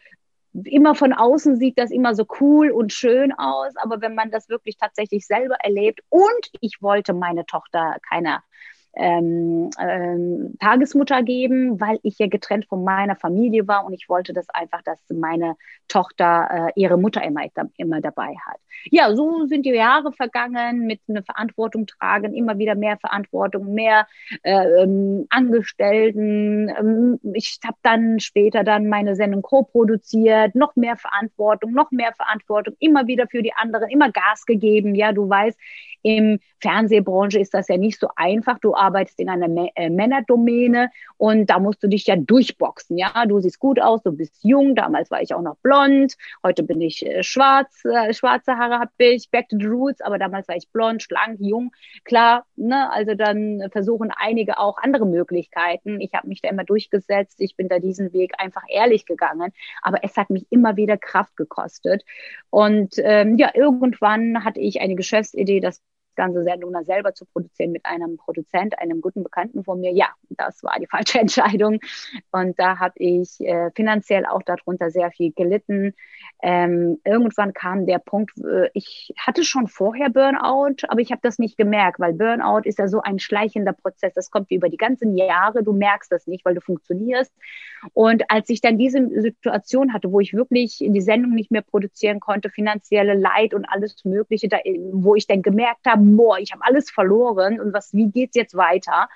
immer 0.64 0.94
von 0.94 1.12
außen 1.12 1.56
sieht 1.56 1.78
das 1.78 1.90
immer 1.90 2.14
so 2.14 2.26
cool 2.40 2.70
und 2.70 2.92
schön 2.92 3.32
aus, 3.32 3.76
aber 3.76 4.00
wenn 4.00 4.14
man 4.14 4.30
das 4.30 4.48
wirklich 4.48 4.76
tatsächlich 4.76 5.26
selber 5.26 5.56
erlebt 5.56 6.00
und 6.08 6.50
ich 6.60 6.80
wollte 6.80 7.12
meine 7.12 7.44
Tochter 7.44 7.96
keiner 8.08 8.42
ähm, 8.96 9.70
ähm, 9.78 10.56
Tagesmutter 10.58 11.22
geben, 11.22 11.80
weil 11.80 11.98
ich 12.02 12.18
ja 12.18 12.26
getrennt 12.26 12.66
von 12.66 12.82
meiner 12.82 13.16
Familie 13.16 13.68
war 13.68 13.84
und 13.84 13.92
ich 13.92 14.08
wollte 14.08 14.32
das 14.32 14.48
einfach, 14.50 14.82
dass 14.82 14.98
meine 15.10 15.56
Tochter 15.88 16.48
äh, 16.50 16.80
ihre 16.80 16.96
Mutter 16.96 17.22
immer, 17.22 17.42
immer 17.76 18.00
dabei 18.00 18.34
hat. 18.46 18.58
Ja, 18.90 19.14
so 19.14 19.46
sind 19.46 19.66
die 19.66 19.70
Jahre 19.70 20.12
vergangen 20.12 20.86
mit 20.86 21.00
einer 21.08 21.22
Verantwortung 21.22 21.86
tragen, 21.86 22.34
immer 22.34 22.58
wieder 22.58 22.74
mehr 22.74 22.96
Verantwortung, 22.98 23.74
mehr 23.74 24.06
äh, 24.42 24.82
ähm, 24.82 25.26
Angestellten. 25.30 26.68
Ähm, 26.68 27.20
ich 27.34 27.58
habe 27.64 27.78
dann 27.82 28.20
später 28.20 28.64
dann 28.64 28.88
meine 28.88 29.16
Sendung 29.16 29.42
co-produziert, 29.42 30.54
noch 30.54 30.76
mehr 30.76 30.96
Verantwortung, 30.96 31.72
noch 31.72 31.90
mehr 31.90 32.12
Verantwortung, 32.14 32.76
immer 32.78 33.06
wieder 33.06 33.26
für 33.28 33.42
die 33.42 33.52
anderen, 33.54 33.90
immer 33.90 34.10
Gas 34.10 34.46
gegeben. 34.46 34.94
Ja, 34.94 35.12
du 35.12 35.28
weißt, 35.28 35.58
im 36.06 36.38
Fernsehbranche 36.60 37.40
ist 37.40 37.52
das 37.52 37.66
ja 37.66 37.76
nicht 37.76 37.98
so 37.98 38.08
einfach. 38.14 38.60
Du 38.60 38.74
arbeitest 38.86 39.18
in 39.20 39.28
einer 39.28 39.48
äh, 39.74 39.90
Männerdomäne 39.90 40.90
und 41.16 41.50
da 41.50 41.58
musst 41.58 41.82
du 41.82 41.88
dich 41.88 42.06
ja 42.06 42.16
durchboxen. 42.16 42.96
Ja, 42.96 43.26
du 43.26 43.40
siehst 43.40 43.58
gut 43.58 43.80
aus, 43.80 44.02
du 44.02 44.12
bist 44.12 44.36
jung. 44.42 44.74
Damals 44.74 45.10
war 45.10 45.22
ich 45.22 45.34
auch 45.34 45.42
noch 45.42 45.56
blond. 45.56 46.14
Heute 46.42 46.62
bin 46.62 46.80
ich 46.80 47.04
äh, 47.04 47.22
schwarz, 47.22 47.84
äh, 47.84 48.14
schwarze 48.14 48.56
Haare 48.56 48.78
habe 48.78 48.90
ich, 48.98 49.30
back 49.30 49.48
to 49.48 49.56
the 49.58 49.66
roots. 49.66 50.00
Aber 50.00 50.18
damals 50.18 50.48
war 50.48 50.56
ich 50.56 50.68
blond, 50.70 51.02
schlank, 51.02 51.38
jung. 51.40 51.72
Klar, 52.04 52.46
ne, 52.56 52.90
also 52.92 53.14
dann 53.14 53.68
versuchen 53.70 54.12
einige 54.16 54.58
auch 54.58 54.78
andere 54.78 55.06
Möglichkeiten. 55.06 56.00
Ich 56.00 56.12
habe 56.14 56.28
mich 56.28 56.40
da 56.42 56.48
immer 56.48 56.64
durchgesetzt. 56.64 57.40
Ich 57.40 57.56
bin 57.56 57.68
da 57.68 57.78
diesen 57.78 58.12
Weg 58.12 58.34
einfach 58.38 58.62
ehrlich 58.68 59.06
gegangen. 59.06 59.52
Aber 59.82 59.98
es 60.02 60.16
hat 60.16 60.30
mich 60.30 60.46
immer 60.50 60.76
wieder 60.76 60.96
Kraft 60.96 61.36
gekostet. 61.36 62.04
Und 62.50 62.94
ähm, 62.98 63.36
ja, 63.36 63.50
irgendwann 63.54 64.44
hatte 64.44 64.60
ich 64.60 64.80
eine 64.80 64.94
Geschäftsidee, 64.94 65.60
dass 65.60 65.82
ganze 66.16 66.42
Sendung 66.42 66.72
dann 66.72 66.84
selber 66.84 67.14
zu 67.14 67.24
produzieren 67.26 67.72
mit 67.72 67.86
einem 67.86 68.16
Produzent, 68.16 68.78
einem 68.78 69.00
guten 69.00 69.22
Bekannten 69.22 69.64
von 69.64 69.80
mir, 69.80 69.92
ja, 69.92 70.08
das 70.30 70.62
war 70.62 70.78
die 70.80 70.86
falsche 70.90 71.20
Entscheidung. 71.20 71.78
Und 72.32 72.58
da 72.58 72.78
habe 72.78 72.94
ich 72.96 73.40
äh, 73.40 73.70
finanziell 73.74 74.26
auch 74.26 74.42
darunter 74.42 74.90
sehr 74.90 75.10
viel 75.10 75.32
gelitten. 75.32 75.94
Ähm, 76.42 76.98
irgendwann 77.04 77.52
kam 77.54 77.86
der 77.86 77.98
Punkt, 77.98 78.32
äh, 78.38 78.68
ich 78.74 79.12
hatte 79.18 79.44
schon 79.44 79.68
vorher 79.68 80.10
Burnout, 80.10 80.86
aber 80.88 81.00
ich 81.00 81.10
habe 81.10 81.20
das 81.22 81.38
nicht 81.38 81.56
gemerkt, 81.56 82.00
weil 82.00 82.12
Burnout 82.12 82.62
ist 82.64 82.78
ja 82.78 82.88
so 82.88 83.00
ein 83.00 83.18
schleichender 83.18 83.72
Prozess. 83.72 84.12
Das 84.14 84.30
kommt 84.30 84.50
über 84.50 84.68
die 84.68 84.76
ganzen 84.76 85.16
Jahre, 85.16 85.62
du 85.62 85.72
merkst 85.72 86.10
das 86.10 86.26
nicht, 86.26 86.44
weil 86.44 86.54
du 86.54 86.60
funktionierst. 86.60 87.32
Und 87.92 88.24
als 88.30 88.48
ich 88.48 88.60
dann 88.60 88.78
diese 88.78 89.08
Situation 89.20 89.92
hatte, 89.92 90.10
wo 90.12 90.20
ich 90.20 90.34
wirklich 90.34 90.78
die 90.80 91.00
Sendung 91.00 91.32
nicht 91.32 91.50
mehr 91.50 91.62
produzieren 91.62 92.20
konnte, 92.20 92.50
finanzielle 92.50 93.14
Leid 93.14 93.54
und 93.54 93.64
alles 93.64 94.04
Mögliche, 94.04 94.48
da, 94.48 94.58
wo 94.92 95.14
ich 95.14 95.26
dann 95.26 95.42
gemerkt 95.42 95.86
habe, 95.86 96.02
boah, 96.14 96.38
ich 96.38 96.52
habe 96.52 96.62
alles 96.64 96.90
verloren 96.90 97.60
und 97.60 97.72
was, 97.72 97.92
wie 97.92 98.10
geht's 98.10 98.36
jetzt 98.36 98.54
weiter? 98.56 99.08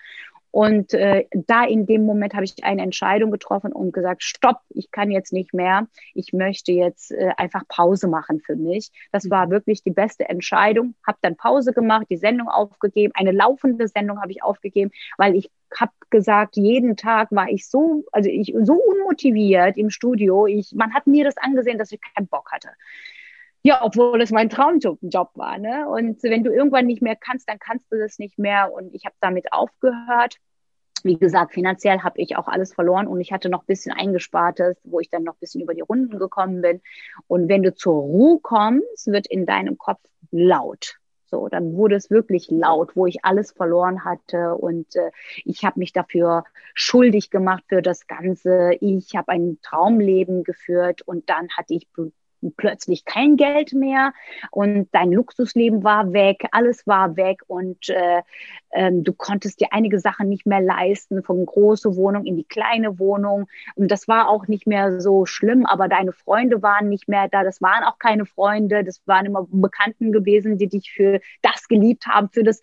Und 0.52 0.94
äh, 0.94 1.26
da 1.32 1.64
in 1.64 1.86
dem 1.86 2.04
Moment 2.04 2.34
habe 2.34 2.44
ich 2.44 2.64
eine 2.64 2.82
Entscheidung 2.82 3.30
getroffen 3.30 3.72
und 3.72 3.92
gesagt, 3.92 4.24
stopp, 4.24 4.58
ich 4.70 4.90
kann 4.90 5.10
jetzt 5.10 5.32
nicht 5.32 5.54
mehr. 5.54 5.86
Ich 6.12 6.32
möchte 6.32 6.72
jetzt 6.72 7.12
äh, 7.12 7.30
einfach 7.36 7.62
Pause 7.68 8.08
machen 8.08 8.40
für 8.40 8.56
mich. 8.56 8.90
Das 9.12 9.30
war 9.30 9.50
wirklich 9.50 9.84
die 9.84 9.92
beste 9.92 10.28
Entscheidung. 10.28 10.94
Habe 11.06 11.18
dann 11.22 11.36
Pause 11.36 11.72
gemacht, 11.72 12.06
die 12.10 12.16
Sendung 12.16 12.48
aufgegeben, 12.48 13.12
eine 13.14 13.30
laufende 13.30 13.86
Sendung 13.86 14.20
habe 14.20 14.32
ich 14.32 14.42
aufgegeben, 14.42 14.90
weil 15.16 15.36
ich 15.36 15.50
habe 15.78 15.92
gesagt, 16.10 16.56
jeden 16.56 16.96
Tag 16.96 17.28
war 17.30 17.48
ich 17.48 17.68
so, 17.68 18.04
also 18.10 18.28
ich 18.28 18.52
so 18.62 18.74
unmotiviert 18.74 19.76
im 19.76 19.90
Studio. 19.90 20.48
Ich, 20.48 20.72
man 20.74 20.92
hat 20.94 21.06
mir 21.06 21.24
das 21.24 21.36
angesehen, 21.36 21.78
dass 21.78 21.92
ich 21.92 22.00
keinen 22.00 22.26
Bock 22.26 22.50
hatte. 22.50 22.70
Ja, 23.62 23.80
obwohl 23.82 24.20
es 24.22 24.30
mein 24.30 24.48
Traumjob 24.48 25.30
war. 25.34 25.58
Ne? 25.58 25.86
Und 25.88 26.22
wenn 26.22 26.44
du 26.44 26.50
irgendwann 26.50 26.86
nicht 26.86 27.02
mehr 27.02 27.16
kannst, 27.16 27.48
dann 27.48 27.58
kannst 27.58 27.92
du 27.92 27.98
das 27.98 28.18
nicht 28.18 28.38
mehr. 28.38 28.72
Und 28.72 28.94
ich 28.94 29.04
habe 29.04 29.14
damit 29.20 29.52
aufgehört. 29.52 30.36
Wie 31.02 31.18
gesagt, 31.18 31.54
finanziell 31.54 32.00
habe 32.00 32.20
ich 32.20 32.36
auch 32.36 32.46
alles 32.46 32.74
verloren 32.74 33.06
und 33.06 33.20
ich 33.20 33.32
hatte 33.32 33.48
noch 33.48 33.62
ein 33.62 33.66
bisschen 33.66 33.92
eingespartes, 33.92 34.76
wo 34.84 35.00
ich 35.00 35.08
dann 35.08 35.24
noch 35.24 35.34
ein 35.34 35.40
bisschen 35.40 35.62
über 35.62 35.74
die 35.74 35.80
Runden 35.80 36.18
gekommen 36.18 36.60
bin. 36.60 36.82
Und 37.26 37.48
wenn 37.48 37.62
du 37.62 37.74
zur 37.74 37.94
Ruhe 37.94 38.38
kommst, 38.42 39.06
wird 39.06 39.26
in 39.26 39.46
deinem 39.46 39.78
Kopf 39.78 40.00
laut. 40.30 41.00
So, 41.30 41.48
dann 41.48 41.74
wurde 41.74 41.94
es 41.94 42.10
wirklich 42.10 42.50
laut, 42.50 42.96
wo 42.96 43.06
ich 43.06 43.24
alles 43.24 43.52
verloren 43.52 44.04
hatte 44.04 44.56
und 44.56 44.96
äh, 44.96 45.12
ich 45.44 45.64
habe 45.64 45.78
mich 45.78 45.92
dafür 45.92 46.42
schuldig 46.74 47.30
gemacht 47.30 47.62
für 47.68 47.82
das 47.82 48.08
Ganze. 48.08 48.72
Ich 48.80 49.14
habe 49.14 49.28
ein 49.30 49.58
Traumleben 49.62 50.42
geführt 50.42 51.02
und 51.02 51.30
dann 51.30 51.48
hatte 51.56 51.74
ich 51.74 51.86
plötzlich 52.56 53.04
kein 53.04 53.36
Geld 53.36 53.72
mehr 53.72 54.12
und 54.50 54.88
dein 54.92 55.12
Luxusleben 55.12 55.84
war 55.84 56.12
weg, 56.12 56.46
alles 56.52 56.86
war 56.86 57.16
weg 57.16 57.42
und 57.46 57.88
äh, 57.88 58.22
ähm, 58.72 59.02
du 59.04 59.12
konntest 59.12 59.60
dir 59.60 59.68
einige 59.72 59.98
Sachen 59.98 60.28
nicht 60.28 60.46
mehr 60.46 60.60
leisten, 60.60 61.22
von 61.22 61.44
große 61.44 61.96
Wohnung 61.96 62.24
in 62.24 62.36
die 62.36 62.44
kleine 62.44 62.98
Wohnung. 62.98 63.48
Und 63.74 63.90
das 63.90 64.06
war 64.06 64.28
auch 64.28 64.46
nicht 64.46 64.66
mehr 64.66 65.00
so 65.00 65.26
schlimm, 65.26 65.66
aber 65.66 65.88
deine 65.88 66.12
Freunde 66.12 66.62
waren 66.62 66.88
nicht 66.88 67.08
mehr 67.08 67.28
da, 67.28 67.42
das 67.42 67.60
waren 67.60 67.84
auch 67.84 67.98
keine 67.98 68.26
Freunde, 68.26 68.84
das 68.84 69.02
waren 69.06 69.26
immer 69.26 69.46
Bekannten 69.50 70.12
gewesen, 70.12 70.58
die 70.58 70.68
dich 70.68 70.92
für 70.92 71.20
das 71.42 71.68
geliebt 71.68 72.06
haben, 72.06 72.28
für 72.30 72.44
das 72.44 72.60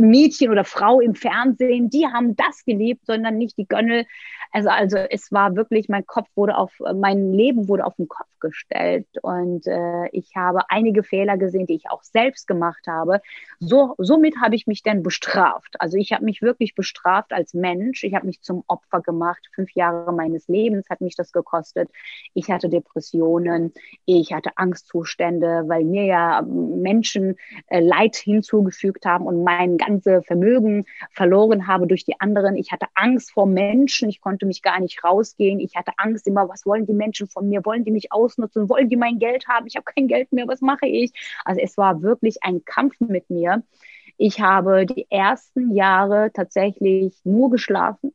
Mädchen 0.00 0.50
oder 0.50 0.64
Frau 0.64 1.00
im 1.00 1.14
Fernsehen, 1.14 1.90
die 1.90 2.06
haben 2.06 2.36
das 2.36 2.64
geliebt, 2.64 3.06
sondern 3.06 3.38
nicht 3.38 3.58
die 3.58 3.66
Gönnel. 3.66 4.06
Also, 4.52 4.68
also 4.68 4.98
es 4.98 5.32
war 5.32 5.56
wirklich, 5.56 5.88
mein 5.88 6.06
Kopf 6.06 6.28
wurde 6.36 6.56
auf, 6.56 6.72
mein 6.94 7.32
Leben 7.32 7.68
wurde 7.68 7.84
auf 7.84 7.96
den 7.96 8.08
Kopf 8.08 8.28
gestellt 8.38 9.08
und 9.22 9.66
äh, 9.66 10.08
ich 10.12 10.36
habe 10.36 10.60
einige 10.68 11.02
Fehler 11.02 11.38
gesehen, 11.38 11.66
die 11.66 11.74
ich 11.74 11.90
auch 11.90 12.02
selbst 12.02 12.46
gemacht 12.46 12.86
habe. 12.86 13.20
So, 13.58 13.94
somit 13.98 14.36
habe 14.40 14.54
ich 14.54 14.66
mich 14.66 14.82
dann 14.82 15.02
bestraft. 15.02 15.74
Also 15.80 15.96
ich 15.96 16.12
habe 16.12 16.24
mich 16.24 16.42
wirklich 16.42 16.74
bestraft 16.74 17.32
als 17.32 17.54
Mensch. 17.54 18.04
Ich 18.04 18.14
habe 18.14 18.26
mich 18.26 18.42
zum 18.42 18.62
Opfer 18.66 19.00
gemacht. 19.00 19.40
Fünf 19.54 19.72
Jahre 19.72 20.12
meines 20.12 20.46
Lebens 20.46 20.90
hat 20.90 21.00
mich 21.00 21.16
das 21.16 21.32
gekostet. 21.32 21.90
Ich 22.34 22.50
hatte 22.50 22.68
Depressionen, 22.68 23.72
ich 24.04 24.32
hatte 24.32 24.50
Angstzustände, 24.56 25.64
weil 25.66 25.84
mir 25.84 26.04
ja 26.04 26.42
Menschen 26.42 27.36
äh, 27.68 27.80
Leid 27.80 28.16
hinzugefügt 28.16 29.06
haben 29.06 29.26
und 29.26 29.42
mein 29.42 29.63
ganzes 29.76 30.24
Vermögen 30.26 30.84
verloren 31.10 31.66
habe 31.66 31.86
durch 31.86 32.04
die 32.04 32.20
anderen. 32.20 32.56
Ich 32.56 32.72
hatte 32.72 32.86
Angst 32.94 33.32
vor 33.32 33.46
Menschen. 33.46 34.08
Ich 34.08 34.20
konnte 34.20 34.46
mich 34.46 34.62
gar 34.62 34.80
nicht 34.80 35.02
rausgehen. 35.04 35.60
Ich 35.60 35.76
hatte 35.76 35.92
Angst 35.96 36.26
immer, 36.26 36.48
was 36.48 36.66
wollen 36.66 36.86
die 36.86 36.92
Menschen 36.92 37.28
von 37.28 37.48
mir? 37.48 37.64
Wollen 37.64 37.84
die 37.84 37.90
mich 37.90 38.12
ausnutzen? 38.12 38.68
Wollen 38.68 38.88
die 38.88 38.96
mein 38.96 39.18
Geld 39.18 39.48
haben? 39.48 39.66
Ich 39.66 39.76
habe 39.76 39.84
kein 39.84 40.08
Geld 40.08 40.32
mehr. 40.32 40.46
Was 40.48 40.60
mache 40.60 40.86
ich? 40.86 41.12
Also 41.44 41.60
es 41.60 41.76
war 41.76 42.02
wirklich 42.02 42.42
ein 42.42 42.64
Kampf 42.64 43.00
mit 43.00 43.30
mir. 43.30 43.62
Ich 44.16 44.40
habe 44.40 44.86
die 44.86 45.06
ersten 45.10 45.74
Jahre 45.74 46.30
tatsächlich 46.32 47.14
nur 47.24 47.50
geschlafen 47.50 48.12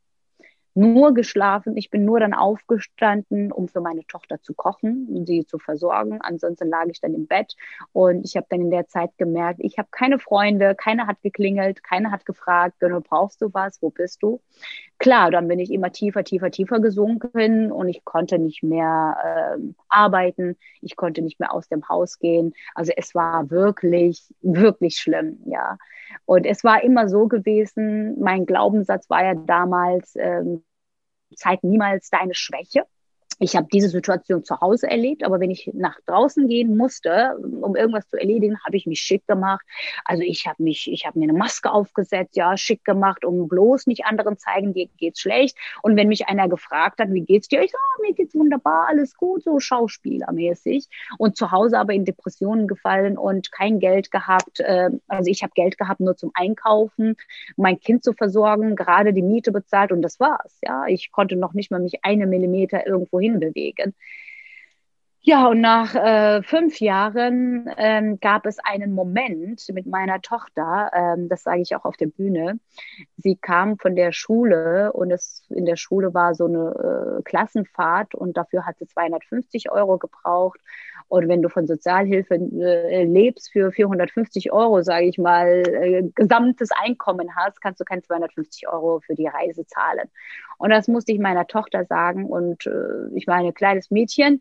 nur 0.74 1.14
geschlafen. 1.14 1.76
Ich 1.76 1.90
bin 1.90 2.04
nur 2.04 2.20
dann 2.20 2.34
aufgestanden, 2.34 3.52
um 3.52 3.68
für 3.68 3.80
meine 3.80 4.04
Tochter 4.06 4.40
zu 4.42 4.54
kochen, 4.54 5.24
sie 5.26 5.44
zu 5.46 5.58
versorgen. 5.58 6.20
Ansonsten 6.20 6.68
lag 6.68 6.86
ich 6.88 7.00
dann 7.00 7.14
im 7.14 7.26
Bett 7.26 7.56
und 7.92 8.24
ich 8.24 8.36
habe 8.36 8.46
dann 8.48 8.60
in 8.60 8.70
der 8.70 8.86
Zeit 8.86 9.10
gemerkt, 9.18 9.60
ich 9.62 9.78
habe 9.78 9.88
keine 9.90 10.18
Freunde, 10.18 10.74
keiner 10.74 11.06
hat 11.06 11.22
geklingelt, 11.22 11.82
keiner 11.82 12.10
hat 12.10 12.26
gefragt, 12.26 12.76
brauchst 13.08 13.42
du 13.42 13.52
was, 13.52 13.82
wo 13.82 13.90
bist 13.90 14.22
du? 14.22 14.40
Klar, 14.98 15.30
dann 15.30 15.48
bin 15.48 15.58
ich 15.58 15.70
immer 15.72 15.92
tiefer, 15.92 16.24
tiefer, 16.24 16.50
tiefer 16.50 16.80
gesunken 16.80 17.72
und 17.72 17.88
ich 17.88 18.04
konnte 18.04 18.38
nicht 18.38 18.62
mehr 18.62 19.56
äh, 19.58 19.62
arbeiten, 19.88 20.56
ich 20.82 20.96
konnte 20.96 21.22
nicht 21.22 21.40
mehr 21.40 21.52
aus 21.54 21.68
dem 21.68 21.88
Haus 21.88 22.18
gehen. 22.18 22.52
Also 22.74 22.92
es 22.96 23.14
war 23.14 23.50
wirklich, 23.50 24.22
wirklich 24.42 24.96
schlimm, 24.96 25.38
ja. 25.46 25.78
Und 26.24 26.44
es 26.46 26.64
war 26.64 26.82
immer 26.82 27.08
so 27.08 27.28
gewesen, 27.28 28.18
mein 28.20 28.46
Glaubenssatz 28.46 29.08
war 29.10 29.24
ja 29.24 29.34
damals, 29.34 30.14
ähm, 30.16 30.64
zeig 31.34 31.62
niemals 31.62 32.10
deine 32.10 32.34
Schwäche 32.34 32.84
ich 33.40 33.56
habe 33.56 33.68
diese 33.72 33.88
Situation 33.88 34.44
zu 34.44 34.60
Hause 34.60 34.88
erlebt, 34.88 35.24
aber 35.24 35.40
wenn 35.40 35.50
ich 35.50 35.70
nach 35.72 35.98
draußen 36.04 36.46
gehen 36.46 36.76
musste, 36.76 37.36
um 37.62 37.74
irgendwas 37.74 38.06
zu 38.06 38.18
erledigen, 38.18 38.58
habe 38.66 38.76
ich 38.76 38.86
mich 38.86 39.00
schick 39.00 39.26
gemacht. 39.26 39.64
Also 40.04 40.22
ich 40.22 40.46
habe 40.46 40.62
mich, 40.62 40.92
ich 40.92 41.06
habe 41.06 41.18
mir 41.18 41.24
eine 41.24 41.38
Maske 41.38 41.72
aufgesetzt, 41.72 42.36
ja, 42.36 42.54
schick 42.58 42.84
gemacht, 42.84 43.24
um 43.24 43.48
bloß 43.48 43.86
nicht 43.86 44.04
anderen 44.04 44.36
zeigen, 44.36 44.74
dir 44.74 44.88
geht's 44.98 45.20
schlecht. 45.20 45.56
Und 45.82 45.96
wenn 45.96 46.08
mich 46.08 46.28
einer 46.28 46.50
gefragt 46.50 47.00
hat, 47.00 47.10
wie 47.12 47.22
geht's 47.22 47.48
dir? 47.48 47.62
Ich 47.62 47.70
sage, 47.70 47.82
oh, 47.98 48.02
mir 48.02 48.12
geht's 48.12 48.34
wunderbar, 48.34 48.88
alles 48.88 49.16
gut, 49.16 49.42
so 49.42 49.58
schauspielermäßig. 49.58 50.88
Und 51.16 51.38
zu 51.38 51.50
Hause 51.50 51.78
aber 51.78 51.94
in 51.94 52.04
Depressionen 52.04 52.68
gefallen 52.68 53.16
und 53.16 53.50
kein 53.52 53.80
Geld 53.80 54.10
gehabt. 54.10 54.60
Äh, 54.60 54.90
also 55.08 55.30
ich 55.30 55.42
habe 55.42 55.52
Geld 55.54 55.78
gehabt 55.78 56.00
nur 56.00 56.14
zum 56.14 56.30
Einkaufen, 56.34 57.16
mein 57.56 57.80
Kind 57.80 58.04
zu 58.04 58.12
versorgen, 58.12 58.76
gerade 58.76 59.14
die 59.14 59.22
Miete 59.22 59.50
bezahlt 59.50 59.92
und 59.92 60.02
das 60.02 60.20
war's. 60.20 60.58
Ja, 60.62 60.84
ich 60.86 61.10
konnte 61.10 61.36
noch 61.36 61.54
nicht 61.54 61.70
mal 61.70 61.80
mich 61.80 62.04
eine 62.04 62.26
Millimeter 62.26 62.86
irgendwo 62.86 63.18
hin 63.18 63.29
hinbewegen. 63.30 63.94
Ja, 65.22 65.48
und 65.48 65.60
nach 65.60 65.94
äh, 65.94 66.42
fünf 66.42 66.80
Jahren 66.80 67.68
ähm, 67.76 68.18
gab 68.20 68.46
es 68.46 68.58
einen 68.58 68.94
Moment 68.94 69.62
mit 69.74 69.86
meiner 69.86 70.22
Tochter, 70.22 70.90
ähm, 70.94 71.28
das 71.28 71.42
sage 71.42 71.60
ich 71.60 71.76
auch 71.76 71.84
auf 71.84 71.98
der 71.98 72.06
Bühne. 72.06 72.58
Sie 73.18 73.36
kam 73.36 73.76
von 73.76 73.96
der 73.96 74.12
Schule 74.12 74.94
und 74.94 75.10
es 75.10 75.44
in 75.50 75.66
der 75.66 75.76
Schule 75.76 76.14
war 76.14 76.34
so 76.34 76.46
eine 76.46 77.18
äh, 77.18 77.22
Klassenfahrt 77.22 78.14
und 78.14 78.38
dafür 78.38 78.64
hat 78.64 78.78
sie 78.78 78.86
250 78.86 79.70
Euro 79.70 79.98
gebraucht. 79.98 80.58
Und 81.10 81.28
wenn 81.28 81.42
du 81.42 81.48
von 81.48 81.66
Sozialhilfe 81.66 82.34
äh, 82.34 83.04
lebst 83.04 83.52
für 83.52 83.72
450 83.72 84.52
Euro, 84.52 84.82
sage 84.82 85.06
ich 85.06 85.18
mal, 85.18 85.62
äh, 85.66 86.02
gesamtes 86.14 86.70
Einkommen 86.70 87.34
hast, 87.36 87.60
kannst 87.60 87.80
du 87.80 87.84
kein 87.84 88.02
250 88.02 88.68
Euro 88.68 89.00
für 89.00 89.14
die 89.14 89.26
Reise 89.26 89.66
zahlen. 89.66 90.08
Und 90.56 90.70
das 90.70 90.88
musste 90.88 91.12
ich 91.12 91.18
meiner 91.18 91.46
Tochter 91.46 91.84
sagen. 91.84 92.26
Und 92.26 92.66
äh, 92.66 93.14
ich 93.14 93.26
ein 93.28 93.52
kleines 93.54 93.90
Mädchen 93.90 94.40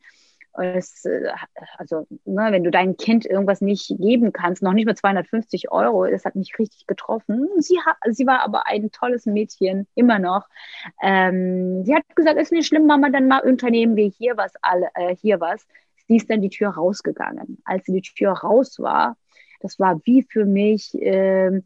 es, 0.53 1.05
äh, 1.05 1.31
also, 1.77 2.07
ne, 2.25 2.47
wenn 2.51 2.63
du 2.63 2.71
deinem 2.71 2.97
Kind 2.97 3.25
irgendwas 3.25 3.61
nicht 3.61 3.93
geben 3.97 4.33
kannst, 4.33 4.61
noch 4.61 4.73
nicht 4.73 4.85
mal 4.85 4.95
250 4.95 5.71
Euro, 5.71 6.05
das 6.07 6.25
hat 6.25 6.35
mich 6.35 6.57
richtig 6.59 6.87
getroffen. 6.87 7.47
Sie, 7.59 7.77
sie 8.09 8.27
war 8.27 8.41
aber 8.41 8.67
ein 8.67 8.91
tolles 8.91 9.25
Mädchen, 9.25 9.87
immer 9.95 10.19
noch. 10.19 10.47
Ähm, 11.01 11.83
sie 11.85 11.95
hat 11.95 12.03
gesagt, 12.15 12.39
ist 12.39 12.51
nicht 12.51 12.67
schlimm, 12.67 12.85
Mama, 12.85 13.09
dann 13.09 13.27
mal 13.27 13.41
unternehmen 13.41 13.95
wir 13.95 14.07
hier 14.07 14.37
was, 14.37 14.53
alle, 14.61 14.89
äh, 14.95 15.15
hier 15.15 15.39
was. 15.39 15.65
Sie 16.09 16.17
ist 16.17 16.29
dann 16.29 16.41
die 16.41 16.49
Tür 16.49 16.69
rausgegangen. 16.69 17.59
Als 17.63 17.85
sie 17.85 17.93
die 17.93 18.01
Tür 18.01 18.31
raus 18.31 18.79
war, 18.79 19.15
das 19.61 19.77
war 19.77 20.01
wie 20.05 20.23
für 20.23 20.45
mich, 20.45 20.93
äh, 20.95 21.61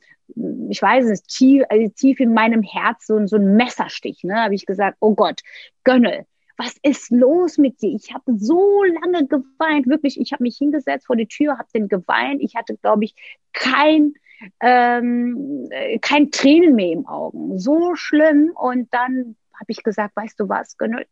ich 0.70 0.82
weiß 0.82 1.06
es, 1.06 1.24
tief, 1.24 1.64
also 1.70 1.88
tief 1.96 2.20
in 2.20 2.34
meinem 2.34 2.62
Herz 2.62 3.08
so, 3.08 3.26
so 3.26 3.38
ein 3.38 3.56
Messerstich. 3.56 4.24
Ne? 4.24 4.36
habe 4.36 4.54
ich 4.54 4.66
gesagt, 4.66 4.98
oh 5.00 5.16
Gott, 5.16 5.42
Gönnel, 5.86 6.26
was 6.58 6.76
ist 6.84 7.10
los 7.10 7.58
mit 7.58 7.82
dir? 7.82 7.96
Ich 7.96 8.14
habe 8.14 8.38
so 8.38 8.84
lange 8.84 9.28
geweint, 9.28 9.88
wirklich. 9.88 10.20
Ich 10.20 10.34
habe 10.34 10.44
mich 10.44 10.58
hingesetzt 10.58 11.08
vor 11.08 11.16
die 11.16 11.28
Tür, 11.28 11.58
habe 11.58 11.70
den 11.74 11.88
geweint. 11.88 12.42
Ich 12.42 12.56
hatte, 12.56 12.76
glaube 12.76 13.06
ich, 13.06 13.16
kein 13.54 14.14
ähm, 14.60 15.70
kein 16.02 16.32
Tränen 16.32 16.76
mehr 16.76 16.92
im 16.92 17.08
Augen. 17.08 17.60
So 17.60 17.96
schlimm. 17.96 18.52
Und 18.56 18.94
dann 18.94 19.38
habe 19.54 19.70
ich 19.70 19.84
gesagt, 19.84 20.18
weißt 20.18 20.38
du 20.38 20.50
was, 20.50 20.78
Gönnel? 20.78 21.06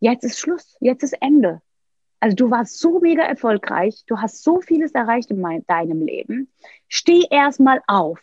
Jetzt 0.00 0.24
ist 0.24 0.40
Schluss, 0.40 0.76
jetzt 0.80 1.04
ist 1.04 1.14
Ende. 1.20 1.62
Also 2.20 2.36
du 2.36 2.50
warst 2.50 2.78
so 2.78 3.00
mega 3.00 3.22
erfolgreich, 3.22 4.04
du 4.06 4.18
hast 4.18 4.42
so 4.42 4.60
vieles 4.60 4.92
erreicht 4.92 5.30
in 5.30 5.40
mein, 5.40 5.64
deinem 5.66 6.02
Leben. 6.02 6.52
Steh 6.88 7.24
erstmal 7.30 7.82
auf 7.86 8.20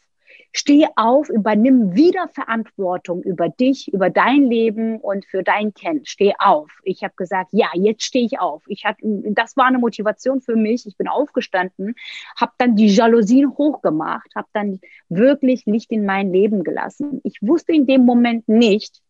Steh 0.59 0.87
auf, 0.95 1.29
übernimm 1.29 1.93
wieder 1.93 2.29
Verantwortung 2.29 3.21
über 3.21 3.47
dich, 3.47 3.93
über 3.93 4.09
dein 4.09 4.43
Leben 4.43 4.97
und 4.97 5.23
für 5.25 5.43
dein 5.43 5.73
Kind. 5.73 6.07
Steh 6.07 6.33
auf. 6.39 6.71
Ich 6.83 7.03
habe 7.03 7.13
gesagt, 7.15 7.49
ja, 7.51 7.67
jetzt 7.75 8.03
stehe 8.03 8.25
ich 8.25 8.39
auf. 8.39 8.63
Ich 8.67 8.83
hatte, 8.83 8.99
das 9.03 9.55
war 9.55 9.65
eine 9.65 9.77
Motivation 9.77 10.41
für 10.41 10.55
mich. 10.55 10.87
Ich 10.87 10.97
bin 10.97 11.07
aufgestanden, 11.07 11.93
habe 12.35 12.53
dann 12.57 12.75
die 12.75 12.87
Jalousien 12.87 13.55
hochgemacht, 13.55 14.33
habe 14.35 14.47
dann 14.53 14.79
wirklich 15.09 15.67
Licht 15.67 15.91
in 15.91 16.05
mein 16.05 16.31
Leben 16.31 16.63
gelassen. 16.63 17.21
Ich 17.23 17.37
wusste 17.41 17.73
in 17.73 17.85
dem 17.85 18.03
Moment 18.03 18.47
nicht, 18.47 19.01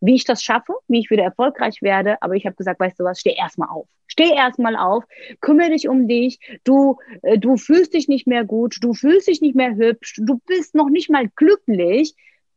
wie 0.00 0.14
ich 0.14 0.24
das 0.24 0.42
schaffe, 0.42 0.74
wie 0.86 1.00
ich 1.00 1.10
wieder 1.10 1.24
erfolgreich 1.24 1.82
werde. 1.82 2.16
Aber 2.22 2.34
ich 2.34 2.46
habe 2.46 2.54
gesagt, 2.54 2.78
weißt 2.78 3.00
du 3.00 3.04
was, 3.04 3.18
steh 3.18 3.34
erstmal 3.34 3.70
auf. 3.70 3.88
Steh 4.12 4.34
erstmal 4.34 4.76
auf, 4.76 5.04
kümmere 5.40 5.70
dich 5.70 5.88
um 5.88 6.06
dich. 6.06 6.38
Du, 6.64 6.98
äh, 7.22 7.38
du 7.38 7.56
fühlst 7.56 7.94
dich 7.94 8.08
nicht 8.08 8.26
mehr 8.26 8.44
gut, 8.44 8.76
du 8.82 8.92
fühlst 8.92 9.26
dich 9.26 9.40
nicht 9.40 9.56
mehr 9.56 9.74
hübsch, 9.74 10.20
du 10.22 10.38
bist 10.46 10.74
noch 10.74 10.90
nicht 10.90 11.08
mal 11.08 11.30
glücklich 11.34 12.14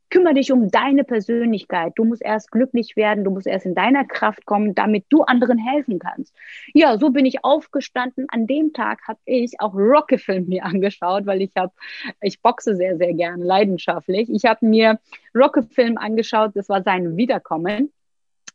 kümmere 0.10 0.36
dich 0.36 0.52
um 0.52 0.70
deine 0.70 1.04
Persönlichkeit. 1.04 1.94
Du 1.96 2.06
musst 2.06 2.22
erst 2.22 2.52
glücklich 2.52 2.96
werden, 2.96 3.24
du 3.24 3.32
musst 3.32 3.48
erst 3.48 3.65
in 3.65 3.76
deiner 3.76 4.06
Kraft 4.06 4.46
kommen, 4.46 4.76
damit 4.76 5.06
du 5.10 5.24
anderen 5.24 5.58
helfen 5.58 6.00
kannst. 6.00 6.34
Ja, 6.74 6.98
so 6.98 7.10
bin 7.10 7.26
ich 7.26 7.44
aufgestanden. 7.44 8.26
An 8.30 8.48
dem 8.48 8.72
Tag 8.72 9.00
habe 9.08 9.20
ich 9.26 9.60
auch 9.60 9.74
Rocky-Film 9.74 10.48
mir 10.48 10.63
angeschaut, 10.63 11.26
weil 11.26 11.41
ich 11.41 11.52
habe, 11.58 11.74
ich 12.22 12.41
boxe 12.41 12.76
sehr, 12.76 12.98
sehr 12.98 13.13
gerne, 13.13 13.44
leidenschaftlich. 13.44 14.30
Ich 14.30 14.46
habe 14.46 14.65
mir 14.65 15.00
Rocky-Film 15.34 15.98
angeschaut, 15.98 16.52
das 16.54 16.70
war 16.70 16.84
sein 16.84 17.18
Wiederkommen. 17.18 17.91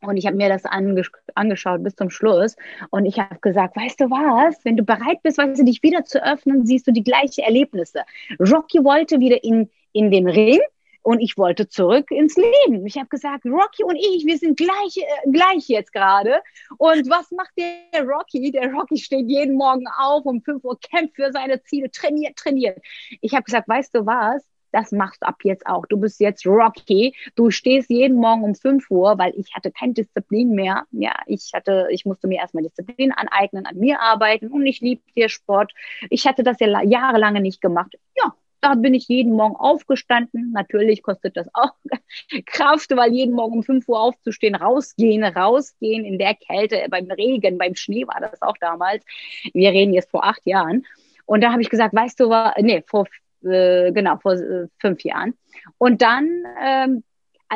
Und 0.02 0.16
ich 0.16 0.26
habe 0.26 0.36
mir 0.36 0.48
das 0.48 0.64
anges 0.64 1.10
angeschaut 1.34 1.82
bis 1.82 1.94
zum 1.94 2.10
Schluss. 2.10 2.56
Und 2.90 3.04
ich 3.04 3.18
habe 3.18 3.38
gesagt, 3.40 3.76
weißt 3.76 4.00
du 4.00 4.10
was, 4.10 4.64
wenn 4.64 4.76
du 4.76 4.82
bereit 4.82 5.22
bist, 5.22 5.38
weißt 5.38 5.60
du, 5.60 5.64
dich 5.64 5.82
wieder 5.82 6.04
zu 6.04 6.24
öffnen, 6.24 6.66
siehst 6.66 6.86
du 6.86 6.92
die 6.92 7.04
gleichen 7.04 7.44
Erlebnisse. 7.44 8.00
Rocky 8.38 8.82
wollte 8.82 9.20
wieder 9.20 9.42
in, 9.44 9.68
in 9.92 10.10
den 10.10 10.28
Ring 10.28 10.60
und 11.02 11.20
ich 11.20 11.36
wollte 11.38 11.68
zurück 11.68 12.10
ins 12.10 12.36
Leben. 12.36 12.86
Ich 12.86 12.96
habe 12.96 13.08
gesagt, 13.08 13.44
Rocky 13.46 13.84
und 13.84 13.96
ich, 13.96 14.24
wir 14.26 14.38
sind 14.38 14.56
gleich, 14.56 14.96
äh, 14.96 15.30
gleich 15.30 15.68
jetzt 15.68 15.92
gerade. 15.92 16.42
Und 16.78 17.08
was 17.08 17.30
macht 17.30 17.52
der 17.56 18.04
Rocky? 18.04 18.50
Der 18.50 18.70
Rocky 18.72 18.98
steht 18.98 19.28
jeden 19.28 19.56
Morgen 19.56 19.86
auf 19.98 20.24
um 20.26 20.42
5 20.42 20.64
Uhr, 20.64 20.78
kämpft 20.80 21.16
für 21.16 21.32
seine 21.32 21.62
Ziele, 21.62 21.90
trainiert, 21.90 22.36
trainiert. 22.36 22.78
Ich 23.20 23.34
habe 23.34 23.44
gesagt, 23.44 23.68
weißt 23.68 23.94
du 23.94 24.06
was? 24.06 24.49
Das 24.72 24.92
machst 24.92 25.22
du 25.22 25.26
ab 25.26 25.36
jetzt 25.42 25.66
auch. 25.66 25.86
Du 25.86 25.98
bist 25.98 26.20
jetzt 26.20 26.46
Rocky. 26.46 27.14
Du 27.34 27.50
stehst 27.50 27.90
jeden 27.90 28.16
Morgen 28.16 28.44
um 28.44 28.54
5 28.54 28.90
Uhr, 28.90 29.18
weil 29.18 29.32
ich 29.36 29.54
hatte 29.54 29.70
keine 29.70 29.94
Disziplin 29.94 30.50
mehr. 30.50 30.84
Ja, 30.90 31.14
ich 31.26 31.50
hatte, 31.54 31.88
ich 31.90 32.04
musste 32.04 32.28
mir 32.28 32.38
erstmal 32.38 32.62
Disziplin 32.62 33.12
aneignen, 33.12 33.66
an 33.66 33.76
mir 33.76 34.00
arbeiten 34.00 34.48
und 34.48 34.66
ich 34.66 34.80
liebe 34.80 35.02
dir 35.16 35.28
Sport. 35.28 35.72
Ich 36.08 36.26
hatte 36.26 36.42
das 36.42 36.60
ja 36.60 36.82
jahrelang 36.82 37.34
nicht 37.34 37.60
gemacht. 37.60 37.96
Ja, 38.16 38.34
da 38.60 38.74
bin 38.74 38.94
ich 38.94 39.08
jeden 39.08 39.32
Morgen 39.32 39.56
aufgestanden. 39.56 40.52
Natürlich 40.52 41.02
kostet 41.02 41.36
das 41.36 41.48
auch 41.54 41.72
Kraft, 42.46 42.94
weil 42.96 43.12
jeden 43.12 43.34
Morgen 43.34 43.58
um 43.58 43.62
5 43.62 43.88
Uhr 43.88 44.00
aufzustehen, 44.00 44.54
rausgehen, 44.54 45.24
rausgehen 45.24 46.04
in 46.04 46.18
der 46.18 46.34
Kälte, 46.34 46.86
beim 46.90 47.10
Regen, 47.10 47.58
beim 47.58 47.74
Schnee 47.74 48.06
war 48.06 48.20
das 48.20 48.40
auch 48.42 48.56
damals. 48.58 49.04
Wir 49.52 49.70
reden 49.70 49.94
jetzt 49.94 50.10
vor 50.10 50.24
acht 50.24 50.44
Jahren. 50.46 50.86
Und 51.26 51.42
da 51.42 51.52
habe 51.52 51.62
ich 51.62 51.70
gesagt, 51.70 51.94
weißt 51.94 52.20
du 52.20 52.34
nee, 52.60 52.82
vor 52.86 53.06
äh, 53.44 53.92
genau, 53.92 54.16
vor 54.18 54.32
äh, 54.32 54.66
fünf 54.78 55.02
Jahren. 55.02 55.34
Und 55.78 56.02
dann 56.02 56.44
ähm, 56.62 57.02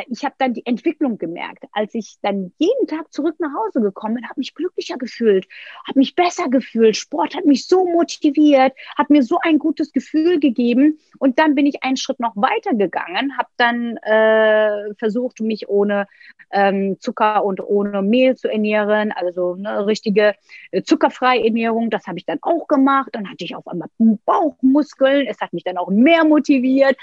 ich 0.08 0.24
habe 0.24 0.34
dann 0.38 0.54
die 0.54 0.66
Entwicklung 0.66 1.18
gemerkt, 1.18 1.64
als 1.72 1.94
ich 1.94 2.16
dann 2.22 2.52
jeden 2.58 2.86
Tag 2.86 3.12
zurück 3.12 3.36
nach 3.38 3.52
Hause 3.54 3.80
gekommen 3.80 4.16
bin, 4.16 4.28
habe 4.28 4.40
mich 4.40 4.54
glücklicher 4.54 4.96
gefühlt, 4.96 5.46
habe 5.86 5.98
mich 5.98 6.14
besser 6.14 6.48
gefühlt. 6.48 6.96
Sport 6.96 7.36
hat 7.36 7.44
mich 7.44 7.66
so 7.66 7.84
motiviert, 7.84 8.72
hat 8.96 9.10
mir 9.10 9.22
so 9.22 9.38
ein 9.42 9.58
gutes 9.58 9.92
Gefühl 9.92 10.40
gegeben. 10.40 10.98
Und 11.18 11.38
dann 11.38 11.54
bin 11.54 11.66
ich 11.66 11.82
einen 11.82 11.96
Schritt 11.96 12.20
noch 12.20 12.34
weiter 12.36 12.74
gegangen, 12.74 13.36
habe 13.38 13.48
dann 13.56 13.96
äh, 13.98 14.94
versucht, 14.94 15.40
mich 15.40 15.68
ohne 15.68 16.06
ähm, 16.50 16.96
Zucker 17.00 17.44
und 17.44 17.60
ohne 17.60 18.02
Mehl 18.02 18.36
zu 18.36 18.50
ernähren, 18.50 19.12
also 19.12 19.54
eine 19.54 19.86
richtige 19.86 20.34
äh, 20.70 20.82
zuckerfreie 20.82 21.44
Ernährung. 21.44 21.90
Das 21.90 22.06
habe 22.06 22.18
ich 22.18 22.26
dann 22.26 22.38
auch 22.42 22.66
gemacht. 22.66 23.10
Dann 23.12 23.28
hatte 23.28 23.44
ich 23.44 23.54
auf 23.54 23.66
einmal 23.66 23.88
Bauchmuskeln. 23.98 25.26
Es 25.28 25.40
hat 25.40 25.52
mich 25.52 25.64
dann 25.64 25.78
auch 25.78 25.90
mehr 25.90 26.24
motiviert. 26.24 26.96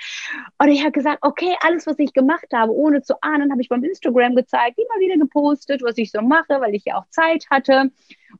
Und 0.58 0.70
ich 0.70 0.82
habe 0.82 0.92
gesagt, 0.92 1.20
okay, 1.22 1.56
alles, 1.62 1.88
was 1.88 2.00
ich 2.00 2.14
gemacht 2.14 2.48
habe, 2.54 2.72
ohne 2.82 3.02
zu 3.02 3.22
ahnen, 3.22 3.52
habe 3.52 3.62
ich 3.62 3.70
beim 3.70 3.84
Instagram 3.84 4.36
gezeigt, 4.36 4.78
immer 4.78 5.00
wieder 5.00 5.18
gepostet, 5.18 5.82
was 5.84 5.98
ich 5.98 6.12
so 6.12 6.22
mache, 6.22 6.60
weil 6.60 6.74
ich 6.74 6.86
ja 6.86 6.98
auch 6.98 7.08
Zeit 7.10 7.46
hatte 7.50 7.92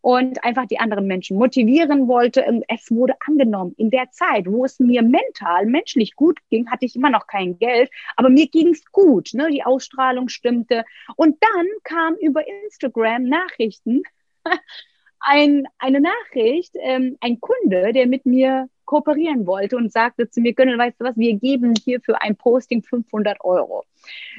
und 0.02 0.44
einfach 0.44 0.66
die 0.66 0.80
anderen 0.80 1.06
Menschen 1.06 1.38
motivieren 1.38 2.08
wollte. 2.08 2.44
Und 2.46 2.64
es 2.68 2.90
wurde 2.90 3.14
angenommen. 3.26 3.74
In 3.78 3.92
der 3.92 4.10
Zeit, 4.12 4.48
wo 4.48 4.66
es 4.66 4.80
mir 4.80 5.04
mental, 5.04 5.66
menschlich 5.66 6.16
gut 6.16 6.40
ging, 6.50 6.70
hatte 6.70 6.86
ich 6.86 6.96
immer 6.96 7.10
noch 7.10 7.28
kein 7.28 7.60
Geld, 7.60 7.92
aber 8.16 8.30
mir 8.30 8.48
ging 8.48 8.70
es 8.70 8.84
gut. 8.92 9.34
Ne? 9.34 9.50
Die 9.52 9.64
Ausstrahlung 9.64 10.30
stimmte. 10.30 10.84
Und 11.16 11.38
dann 11.42 11.68
kam 11.84 12.16
über 12.16 12.42
Instagram 12.48 13.24
Nachrichten, 13.24 14.04
ein, 15.22 15.68
eine 15.78 16.02
Nachricht, 16.02 16.76
ähm, 16.82 17.18
ein 17.22 17.40
Kunde, 17.40 17.94
der 17.94 18.08
mit 18.08 18.26
mir 18.26 18.68
kooperieren 18.86 19.48
wollte 19.48 19.78
und 19.78 19.92
sagte 19.92 20.30
zu 20.30 20.42
mir, 20.42 20.54
Gönnel, 20.54 20.78
weißt 20.78 21.00
du 21.00 21.06
was, 21.06 21.16
wir 21.16 21.34
geben 21.36 21.74
hier 21.86 22.02
für 22.02 22.22
ein 22.22 22.36
Posting 22.36 22.84
500 22.84 23.38
Euro. 23.42 23.86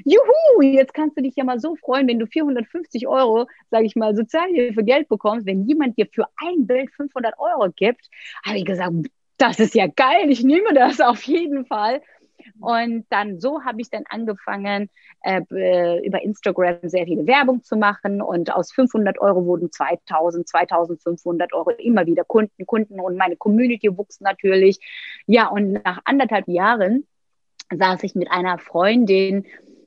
Juhu, 0.04 0.60
jetzt 0.60 0.92
kannst 0.92 1.16
du 1.16 1.22
dich 1.22 1.36
ja 1.36 1.44
mal 1.44 1.58
so 1.58 1.74
freuen, 1.76 2.06
wenn 2.06 2.18
du 2.18 2.26
450 2.26 3.06
Euro, 3.08 3.46
sage 3.70 3.86
ich 3.86 3.96
mal, 3.96 4.14
Sozialhilfe 4.14 4.84
Geld 4.84 5.08
bekommst, 5.08 5.46
wenn 5.46 5.66
jemand 5.66 5.96
dir 5.96 6.06
für 6.12 6.26
ein 6.36 6.66
Bild 6.66 6.90
500 6.90 7.38
Euro 7.38 7.70
gibt, 7.74 8.10
habe 8.44 8.58
ich 8.58 8.66
gesagt, 8.66 8.92
das 9.38 9.58
ist 9.58 9.74
ja 9.74 9.86
geil, 9.86 10.30
ich 10.30 10.44
nehme 10.44 10.74
das 10.74 11.00
auf 11.00 11.22
jeden 11.22 11.64
Fall. 11.64 12.02
Und 12.60 13.06
dann 13.10 13.40
so 13.40 13.62
habe 13.64 13.80
ich 13.80 13.90
dann 13.90 14.04
angefangen, 14.08 14.88
äh, 15.22 15.42
äh 15.50 16.06
über 16.06 16.22
Instagram 16.22 16.78
sehr 16.82 17.06
viele 17.06 17.26
Werbung 17.26 17.62
zu 17.62 17.76
machen. 17.76 18.22
Und 18.22 18.52
aus 18.52 18.72
500 18.72 19.18
Euro 19.18 19.44
wurden 19.44 19.70
2000, 19.70 20.48
2500 20.48 21.52
Euro 21.52 21.70
immer 21.70 22.06
wieder 22.06 22.24
Kunden, 22.24 22.66
Kunden. 22.66 23.00
Und 23.00 23.16
meine 23.16 23.36
Community 23.36 23.96
wuchs 23.96 24.20
natürlich. 24.20 24.78
Ja, 25.26 25.48
und 25.48 25.72
nach 25.84 26.00
anderthalb 26.04 26.48
Jahren 26.48 27.06
saß 27.74 28.02
ich 28.02 28.14
mit 28.14 28.30
einer 28.30 28.58
Freundin 28.58 29.46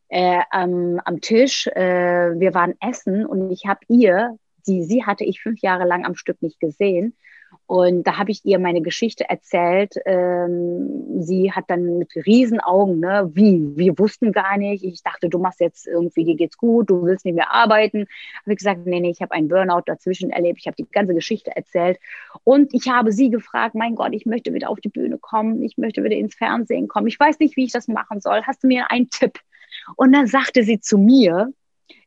äh, 0.09 0.41
am, 0.51 0.99
am 1.03 1.21
Tisch. 1.21 1.67
Äh, 1.67 2.39
wir 2.39 2.53
waren 2.53 2.75
essen 2.79 3.25
und 3.25 3.51
ich 3.51 3.65
habe 3.65 3.81
ihr, 3.87 4.37
die, 4.67 4.83
sie 4.83 5.05
hatte 5.05 5.23
ich 5.23 5.41
fünf 5.41 5.61
Jahre 5.61 5.85
lang 5.85 6.05
am 6.05 6.15
Stück 6.15 6.41
nicht 6.41 6.59
gesehen. 6.59 7.15
Und 7.67 8.05
da 8.05 8.17
habe 8.17 8.31
ich 8.31 8.45
ihr 8.45 8.59
meine 8.59 8.81
Geschichte 8.81 9.29
erzählt. 9.29 9.95
Ähm, 10.05 11.21
sie 11.21 11.51
hat 11.51 11.65
dann 11.67 11.97
mit 11.97 12.13
Riesenaugen, 12.15 12.99
ne, 12.99 13.29
wie, 13.33 13.75
wir 13.75 13.97
wussten 13.97 14.31
gar 14.31 14.57
nicht. 14.57 14.83
Ich 14.83 15.03
dachte, 15.03 15.29
du 15.29 15.39
machst 15.39 15.59
jetzt 15.59 15.87
irgendwie, 15.87 16.23
dir 16.23 16.35
geht's 16.35 16.57
gut, 16.57 16.89
du 16.89 17.03
willst 17.03 17.25
nicht 17.25 17.35
mehr 17.35 17.51
arbeiten. 17.51 18.07
Habe 18.41 18.53
ich 18.53 18.57
gesagt, 18.57 18.85
nee, 18.85 18.99
nee, 18.99 19.09
ich 19.09 19.21
habe 19.21 19.33
einen 19.33 19.47
Burnout 19.47 19.83
dazwischen 19.85 20.29
erlebt. 20.29 20.59
Ich 20.59 20.67
habe 20.67 20.75
die 20.77 20.87
ganze 20.89 21.13
Geschichte 21.13 21.55
erzählt. 21.55 21.99
Und 22.43 22.73
ich 22.73 22.87
habe 22.89 23.11
sie 23.11 23.29
gefragt, 23.29 23.75
mein 23.75 23.95
Gott, 23.95 24.13
ich 24.13 24.25
möchte 24.25 24.53
wieder 24.53 24.69
auf 24.69 24.79
die 24.79 24.89
Bühne 24.89 25.17
kommen. 25.17 25.61
Ich 25.63 25.77
möchte 25.77 26.03
wieder 26.03 26.15
ins 26.15 26.35
Fernsehen 26.35 26.87
kommen. 26.87 27.07
Ich 27.07 27.19
weiß 27.19 27.39
nicht, 27.39 27.55
wie 27.57 27.65
ich 27.65 27.71
das 27.71 27.87
machen 27.87 28.21
soll. 28.21 28.43
Hast 28.43 28.63
du 28.63 28.67
mir 28.67 28.91
einen 28.91 29.09
Tipp? 29.09 29.39
Und 29.95 30.13
dann 30.13 30.27
sagte 30.27 30.63
sie 30.63 30.79
zu 30.79 30.97
mir, 30.97 31.53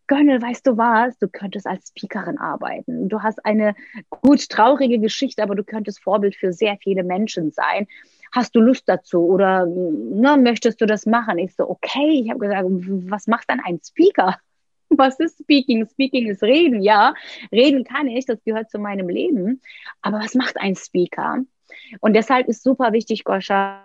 Gönnel, 0.09 0.43
weißt 0.43 0.67
du 0.67 0.77
was, 0.77 1.17
du 1.19 1.29
könntest 1.29 1.67
als 1.67 1.89
Speakerin 1.89 2.39
arbeiten. 2.39 3.09
Du 3.09 3.23
hast 3.23 3.45
eine 3.45 3.75
gut 4.11 4.49
traurige 4.49 4.99
Geschichte, 4.99 5.43
aber 5.43 5.55
du 5.55 5.63
könntest 5.63 6.03
Vorbild 6.03 6.35
für 6.35 6.53
sehr 6.53 6.77
viele 6.83 7.05
Menschen 7.05 7.53
sein. 7.53 7.87
Hast 8.33 8.57
du 8.57 8.61
Lust 8.61 8.89
dazu 8.89 9.21
oder 9.21 9.67
ne, 9.67 10.37
möchtest 10.37 10.81
du 10.81 10.87
das 10.87 11.07
machen? 11.07 11.39
Ich 11.39 11.55
so, 11.55 11.69
okay, 11.69 12.21
ich 12.23 12.31
habe 12.31 12.41
gesagt, 12.41 12.65
was 12.67 13.27
macht 13.27 13.49
dann 13.49 13.61
ein 13.61 13.81
Speaker? 13.83 14.37
Was 14.91 15.21
ist 15.21 15.39
Speaking? 15.39 15.87
Speaking 15.87 16.29
ist 16.29 16.43
Reden, 16.43 16.81
ja. 16.81 17.13
Reden 17.53 17.85
kann 17.85 18.07
ich, 18.07 18.25
das 18.25 18.43
gehört 18.43 18.71
zu 18.71 18.79
meinem 18.79 19.11
Leben. 19.11 19.61
Aber 20.01 20.19
was 20.19 20.35
macht 20.35 20.57
ein 20.57 20.77
Speaker? 20.77 21.45
Und 22.01 22.15
deshalb 22.15 22.49
ist 22.49 22.63
super 22.63 22.95
wichtig, 22.95 23.25
Goscha, 23.25 23.85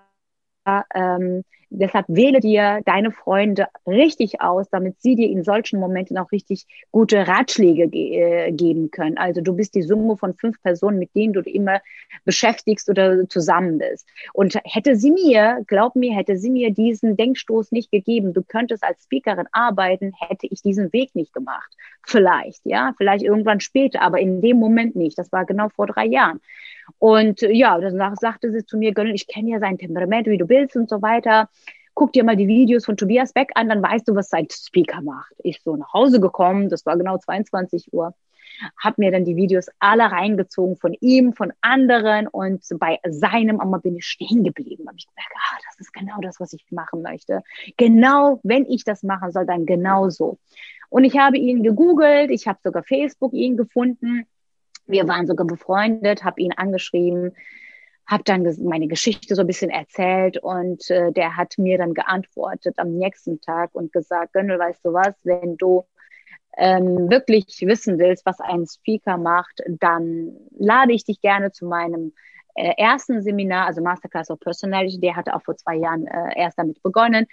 ähm, 0.66 1.44
Deshalb 1.76 2.06
wähle 2.08 2.40
dir 2.40 2.82
deine 2.86 3.12
Freunde 3.12 3.68
richtig 3.88 4.42
aus, 4.42 4.70
damit 4.70 5.02
sie 5.02 5.16
dir 5.16 5.30
in 5.30 5.44
solchen 5.44 5.80
Momenten 5.80 6.18
auch 6.18 6.32
richtig 6.32 6.66
gute 6.92 7.28
Ratschläge 7.28 7.88
ge 7.88 8.20
äh, 8.20 8.52
geben 8.52 8.92
können. 8.92 9.18
Also 9.18 9.42
du 9.42 9.54
bist 9.54 9.74
die 9.74 9.82
Summe 9.82 10.16
von 10.18 10.36
fünf 10.36 10.62
Personen, 10.62 11.00
mit 11.00 11.16
denen 11.16 11.34
du 11.34 11.42
immer 11.42 11.82
beschäftigst 12.26 12.90
oder 12.90 13.28
zusammen 13.28 13.80
bist. 13.80 14.08
Und 14.34 14.56
hätte 14.64 14.96
sie 14.96 15.12
mir, 15.12 15.64
glaub 15.68 15.96
mir, 15.96 16.16
hätte 16.16 16.38
sie 16.38 16.52
mir 16.52 16.72
diesen 16.72 17.18
Denkstoß 17.18 17.72
nicht 17.72 17.92
gegeben, 17.92 18.34
du 18.34 18.44
könntest 18.44 18.84
als 18.84 19.04
Speakerin 19.04 19.48
arbeiten, 19.52 20.14
hätte 20.20 20.48
ich 20.48 20.62
diesen 20.62 20.94
Weg 20.94 21.16
nicht 21.16 21.34
gemacht. 21.34 21.72
Vielleicht, 22.06 22.62
ja, 22.66 22.94
vielleicht 22.98 23.24
irgendwann 23.24 23.60
später, 23.62 24.02
aber 24.02 24.20
in 24.20 24.42
dem 24.42 24.58
Moment 24.58 24.96
nicht. 24.96 25.18
Das 25.18 25.32
war 25.32 25.46
genau 25.46 25.70
vor 25.70 25.88
drei 25.88 26.06
Jahren. 26.06 26.40
Und 27.00 27.42
ja, 27.42 27.80
danach 27.80 28.16
sagte 28.16 28.52
sie 28.52 28.66
zu 28.66 28.78
mir, 28.78 28.94
Gönnel, 28.94 29.14
ich 29.14 29.28
kenne 29.28 29.52
ja 29.52 29.60
sein 29.60 29.78
Temperament, 29.78 30.28
wie 30.28 30.38
du 30.38 30.46
bist 30.46 30.76
und 30.76 30.90
so 30.90 31.02
weiter. 31.02 31.50
Guck 31.94 32.14
dir 32.14 32.24
mal 32.24 32.36
die 32.36 32.48
Videos 32.48 32.86
von 32.86 32.98
Tobias 32.98 33.34
Beck 33.34 33.52
an, 33.56 33.70
dann 33.70 33.84
weißt 33.84 34.08
du, 34.08 34.16
was 34.16 34.30
sein 34.30 34.48
Speaker 34.50 35.02
macht. 35.02 35.34
Ich 35.44 35.62
so 35.62 35.76
nach 35.76 35.94
Hause 35.94 36.20
gekommen, 36.20 36.70
das 36.70 36.86
war 36.86 36.98
genau 36.98 37.18
22 37.18 37.94
Uhr, 37.94 38.16
habe 38.82 38.96
mir 38.98 39.12
dann 39.12 39.26
die 39.26 39.36
Videos 39.36 39.68
alle 39.80 40.04
reingezogen 40.04 40.78
von 40.78 40.96
ihm, 41.02 41.34
von 41.34 41.54
anderen 41.62 42.28
und 42.28 42.64
bei 42.80 43.00
seinem 43.08 43.60
einmal 43.60 43.80
bin 43.80 43.98
ich 43.98 44.06
stehen 44.06 44.44
geblieben. 44.44 44.86
Habe 44.88 44.98
ich 44.98 45.08
gemerkt, 45.08 45.34
ah, 45.36 45.58
das 45.68 45.80
ist 45.80 45.94
genau 45.94 46.20
das, 46.22 46.40
was 46.40 46.54
ich 46.54 46.66
machen 46.72 47.02
möchte. 47.02 47.42
Genau, 47.78 48.40
wenn 48.44 48.66
ich 48.66 48.84
das 48.84 49.04
machen 49.04 49.32
soll, 49.32 49.46
dann 49.46 49.66
genau 49.66 50.10
so. 50.10 50.40
Und 50.90 51.04
ich 51.04 51.18
habe 51.18 51.38
ihn 51.38 51.64
gegoogelt, 51.64 52.30
ich 52.32 52.48
habe 52.48 52.60
sogar 52.64 52.84
Facebook 52.84 53.34
ihn 53.34 53.58
gefunden 53.58 54.26
wir 54.86 55.08
waren 55.08 55.28
sogar 55.28 55.48
befreundet, 55.48 56.24
habe 56.24 56.42
ihn 56.42 56.54
angeschrieben, 56.54 57.36
habe 58.06 58.24
dann 58.24 58.44
meine 58.64 58.88
Geschichte 58.88 59.36
so 59.36 59.42
ein 59.42 59.48
bisschen 59.48 59.70
erzählt 59.70 60.38
und 60.38 60.90
äh, 60.90 61.12
der 61.12 61.38
hat 61.38 61.58
mir 61.58 61.78
dann 61.78 61.94
geantwortet 61.94 62.76
am 62.78 62.94
nächsten 62.98 63.40
Tag 63.42 63.74
und 63.74 63.94
gesagt, 63.94 64.34
Gönnel, 64.34 64.60
weißt 64.60 64.84
du 64.84 64.94
was, 64.94 65.16
wenn 65.24 65.58
du 65.58 65.86
ähm, 66.58 67.10
wirklich 67.10 67.62
wissen 67.62 67.98
willst, 68.00 68.26
was 68.26 68.40
ein 68.40 68.66
Speaker 68.68 69.18
macht, 69.18 69.62
dann 69.68 70.34
lade 70.58 70.94
ich 70.94 71.06
dich 71.06 71.22
gerne 71.22 71.52
zu 71.52 71.66
meinem 71.66 72.14
äh, 72.56 72.74
ersten 72.78 73.22
Seminar, 73.22 73.68
also 73.68 73.82
Masterclass 73.82 74.30
of 74.30 74.40
Personality, 74.40 75.00
der 75.00 75.16
hatte 75.16 75.36
auch 75.36 75.42
vor 75.44 75.56
zwei 75.58 75.76
Jahren 75.76 76.08
äh, 76.08 76.40
erst 76.40 76.60
damit 76.60 76.82
begonnen. 76.84 77.26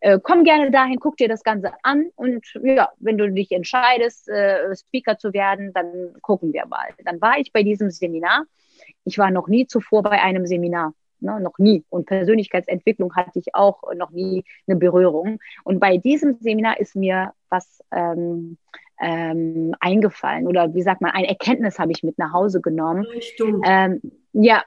Äh, 0.00 0.18
komm 0.22 0.44
gerne 0.44 0.70
dahin, 0.70 0.98
guck 1.00 1.16
dir 1.16 1.28
das 1.28 1.42
Ganze 1.42 1.72
an 1.82 2.10
und 2.16 2.46
ja, 2.62 2.90
wenn 2.98 3.18
du 3.18 3.30
dich 3.30 3.52
entscheidest, 3.52 4.28
äh, 4.28 4.74
Speaker 4.76 5.18
zu 5.18 5.32
werden, 5.32 5.72
dann 5.72 6.14
gucken 6.22 6.52
wir 6.52 6.66
mal. 6.66 6.88
Dann 7.04 7.20
war 7.20 7.38
ich 7.38 7.52
bei 7.52 7.62
diesem 7.62 7.90
Seminar. 7.90 8.44
Ich 9.04 9.18
war 9.18 9.30
noch 9.30 9.48
nie 9.48 9.66
zuvor 9.66 10.02
bei 10.02 10.22
einem 10.22 10.46
Seminar. 10.46 10.94
Ne, 11.20 11.40
noch 11.40 11.58
nie. 11.58 11.84
Und 11.88 12.06
Persönlichkeitsentwicklung 12.06 13.16
hatte 13.16 13.40
ich 13.40 13.52
auch 13.52 13.82
noch 13.96 14.10
nie 14.10 14.44
eine 14.68 14.76
Berührung. 14.76 15.40
Und 15.64 15.80
bei 15.80 15.96
diesem 15.96 16.36
Seminar 16.38 16.78
ist 16.78 16.94
mir 16.94 17.32
was 17.48 17.80
ähm, 17.90 18.56
ähm, 19.00 19.74
eingefallen 19.80 20.46
oder 20.46 20.74
wie 20.74 20.82
sagt 20.82 21.00
man, 21.00 21.12
ein 21.12 21.24
Erkenntnis 21.24 21.78
habe 21.78 21.92
ich 21.92 22.02
mit 22.02 22.18
nach 22.18 22.32
Hause 22.32 22.60
genommen. 22.60 23.06
Ähm, 23.64 24.00
ja, 24.38 24.64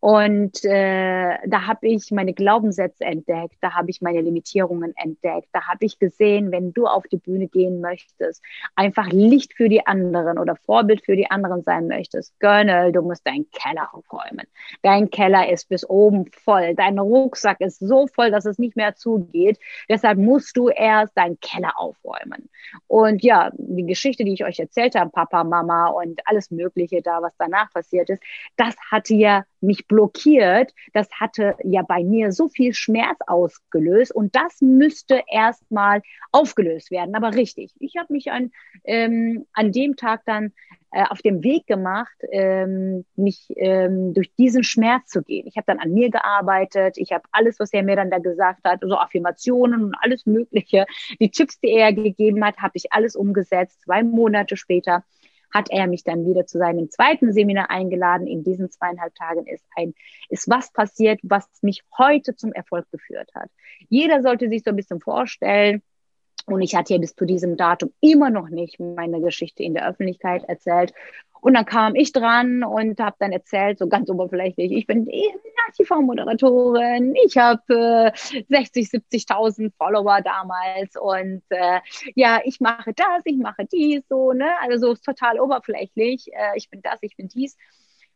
und 0.00 0.64
äh, 0.64 1.38
da 1.46 1.66
habe 1.66 1.88
ich 1.88 2.10
meine 2.10 2.34
Glaubenssätze 2.34 3.04
entdeckt, 3.04 3.56
da 3.60 3.74
habe 3.74 3.90
ich 3.90 4.00
meine 4.02 4.20
Limitierungen 4.20 4.94
entdeckt, 4.96 5.48
da 5.52 5.66
habe 5.66 5.84
ich 5.84 5.98
gesehen, 5.98 6.52
wenn 6.52 6.72
du 6.72 6.86
auf 6.86 7.06
die 7.08 7.16
Bühne 7.16 7.48
gehen 7.48 7.80
möchtest, 7.80 8.42
einfach 8.74 9.08
Licht 9.10 9.54
für 9.54 9.68
die 9.68 9.86
anderen 9.86 10.38
oder 10.38 10.56
Vorbild 10.56 11.04
für 11.04 11.16
die 11.16 11.30
anderen 11.30 11.62
sein 11.62 11.88
möchtest, 11.88 12.38
Gönnel, 12.40 12.92
du 12.92 13.02
musst 13.02 13.26
deinen 13.26 13.50
Keller 13.50 13.88
aufräumen. 13.92 14.46
Dein 14.82 15.10
Keller 15.10 15.48
ist 15.50 15.68
bis 15.68 15.88
oben 15.88 16.30
voll, 16.30 16.74
dein 16.74 16.98
Rucksack 16.98 17.60
ist 17.60 17.78
so 17.78 18.06
voll, 18.06 18.30
dass 18.30 18.44
es 18.44 18.58
nicht 18.58 18.76
mehr 18.76 18.94
zugeht. 18.94 19.58
Deshalb 19.88 20.18
musst 20.18 20.56
du 20.56 20.68
erst 20.68 21.16
deinen 21.16 21.40
Keller 21.40 21.72
aufräumen. 21.78 22.48
Und 22.86 23.22
ja, 23.22 23.50
die 23.56 23.86
Geschichte, 23.86 24.24
die 24.24 24.34
ich 24.34 24.44
euch 24.44 24.58
erzählt 24.58 24.94
habe, 24.94 25.10
Papa, 25.10 25.44
Mama 25.44 25.88
und 25.88 26.20
alles 26.26 26.50
Mögliche 26.50 27.02
da, 27.02 27.22
was 27.22 27.32
danach 27.38 27.72
passiert 27.72 28.10
ist, 28.10 28.22
das 28.56 28.74
hatte 28.90 29.14
ja 29.14 29.44
mich 29.60 29.86
blockiert. 29.86 30.72
Das 30.92 31.08
hatte 31.12 31.56
ja 31.64 31.82
bei 31.82 32.04
mir 32.04 32.32
so 32.32 32.48
viel 32.48 32.74
Schmerz 32.74 33.18
ausgelöst 33.26 34.12
und 34.14 34.34
das 34.34 34.60
müsste 34.60 35.22
erstmal 35.30 36.02
aufgelöst 36.32 36.90
werden. 36.90 37.14
Aber 37.14 37.34
richtig, 37.34 37.72
ich 37.78 37.96
habe 37.96 38.12
mich 38.12 38.30
an, 38.30 38.50
ähm, 38.84 39.46
an 39.52 39.72
dem 39.72 39.96
Tag 39.96 40.22
dann 40.26 40.52
äh, 40.92 41.04
auf 41.10 41.20
dem 41.20 41.42
Weg 41.42 41.66
gemacht, 41.66 42.16
ähm, 42.30 43.04
mich 43.16 43.48
ähm, 43.56 44.14
durch 44.14 44.32
diesen 44.36 44.64
Schmerz 44.64 45.08
zu 45.10 45.22
gehen. 45.22 45.46
Ich 45.46 45.56
habe 45.56 45.66
dann 45.66 45.78
an 45.78 45.92
mir 45.92 46.10
gearbeitet, 46.10 46.96
ich 46.96 47.12
habe 47.12 47.24
alles, 47.32 47.58
was 47.58 47.72
er 47.72 47.82
mir 47.82 47.96
dann 47.96 48.10
da 48.10 48.18
gesagt 48.18 48.60
hat, 48.64 48.80
so 48.82 48.96
Affirmationen 48.96 49.84
und 49.84 49.94
alles 50.00 50.26
Mögliche, 50.26 50.86
die 51.20 51.30
Tipps, 51.30 51.60
die 51.60 51.70
er 51.70 51.92
gegeben 51.92 52.44
hat, 52.44 52.58
habe 52.58 52.72
ich 52.76 52.92
alles 52.92 53.16
umgesetzt. 53.16 53.82
Zwei 53.82 54.02
Monate 54.02 54.56
später 54.56 55.04
hat 55.52 55.70
er 55.70 55.86
mich 55.86 56.04
dann 56.04 56.26
wieder 56.26 56.46
zu 56.46 56.58
seinem 56.58 56.90
zweiten 56.90 57.32
Seminar 57.32 57.70
eingeladen. 57.70 58.26
In 58.26 58.44
diesen 58.44 58.70
zweieinhalb 58.70 59.14
Tagen 59.14 59.46
ist 59.46 59.64
ein, 59.76 59.94
ist 60.28 60.48
was 60.48 60.72
passiert, 60.72 61.20
was 61.22 61.46
mich 61.62 61.82
heute 61.96 62.34
zum 62.36 62.52
Erfolg 62.52 62.90
geführt 62.90 63.30
hat. 63.34 63.50
Jeder 63.88 64.22
sollte 64.22 64.48
sich 64.48 64.62
so 64.64 64.70
ein 64.70 64.76
bisschen 64.76 65.00
vorstellen, 65.00 65.82
und 66.48 66.62
ich 66.62 66.76
hatte 66.76 66.94
ja 66.94 67.00
bis 67.00 67.16
zu 67.16 67.24
diesem 67.24 67.56
Datum 67.56 67.92
immer 68.00 68.30
noch 68.30 68.48
nicht 68.48 68.78
meine 68.78 69.20
Geschichte 69.20 69.64
in 69.64 69.74
der 69.74 69.88
Öffentlichkeit 69.88 70.44
erzählt. 70.44 70.94
Und 71.40 71.54
dann 71.54 71.64
kam 71.64 71.94
ich 71.94 72.12
dran 72.12 72.64
und 72.64 72.98
habe 73.00 73.16
dann 73.18 73.32
erzählt, 73.32 73.78
so 73.78 73.88
ganz 73.88 74.10
oberflächlich, 74.10 74.72
ich 74.72 74.86
bin 74.86 75.04
die 75.04 75.30
TV-Moderatorin, 75.76 77.14
ich 77.24 77.36
habe 77.36 78.12
äh, 78.14 78.44
60, 78.48 78.88
70.000 78.88 79.72
Follower 79.76 80.20
damals 80.22 80.96
und 80.96 81.42
äh, 81.50 81.80
ja, 82.14 82.40
ich 82.44 82.60
mache 82.60 82.92
das, 82.94 83.22
ich 83.24 83.36
mache 83.36 83.66
dies, 83.66 84.02
so, 84.08 84.32
ne? 84.32 84.48
Also 84.62 84.88
so 84.88 84.94
total 84.94 85.40
oberflächlich, 85.40 86.28
äh, 86.32 86.56
ich 86.56 86.70
bin 86.70 86.82
das, 86.82 86.98
ich 87.02 87.16
bin 87.16 87.28
dies. 87.28 87.56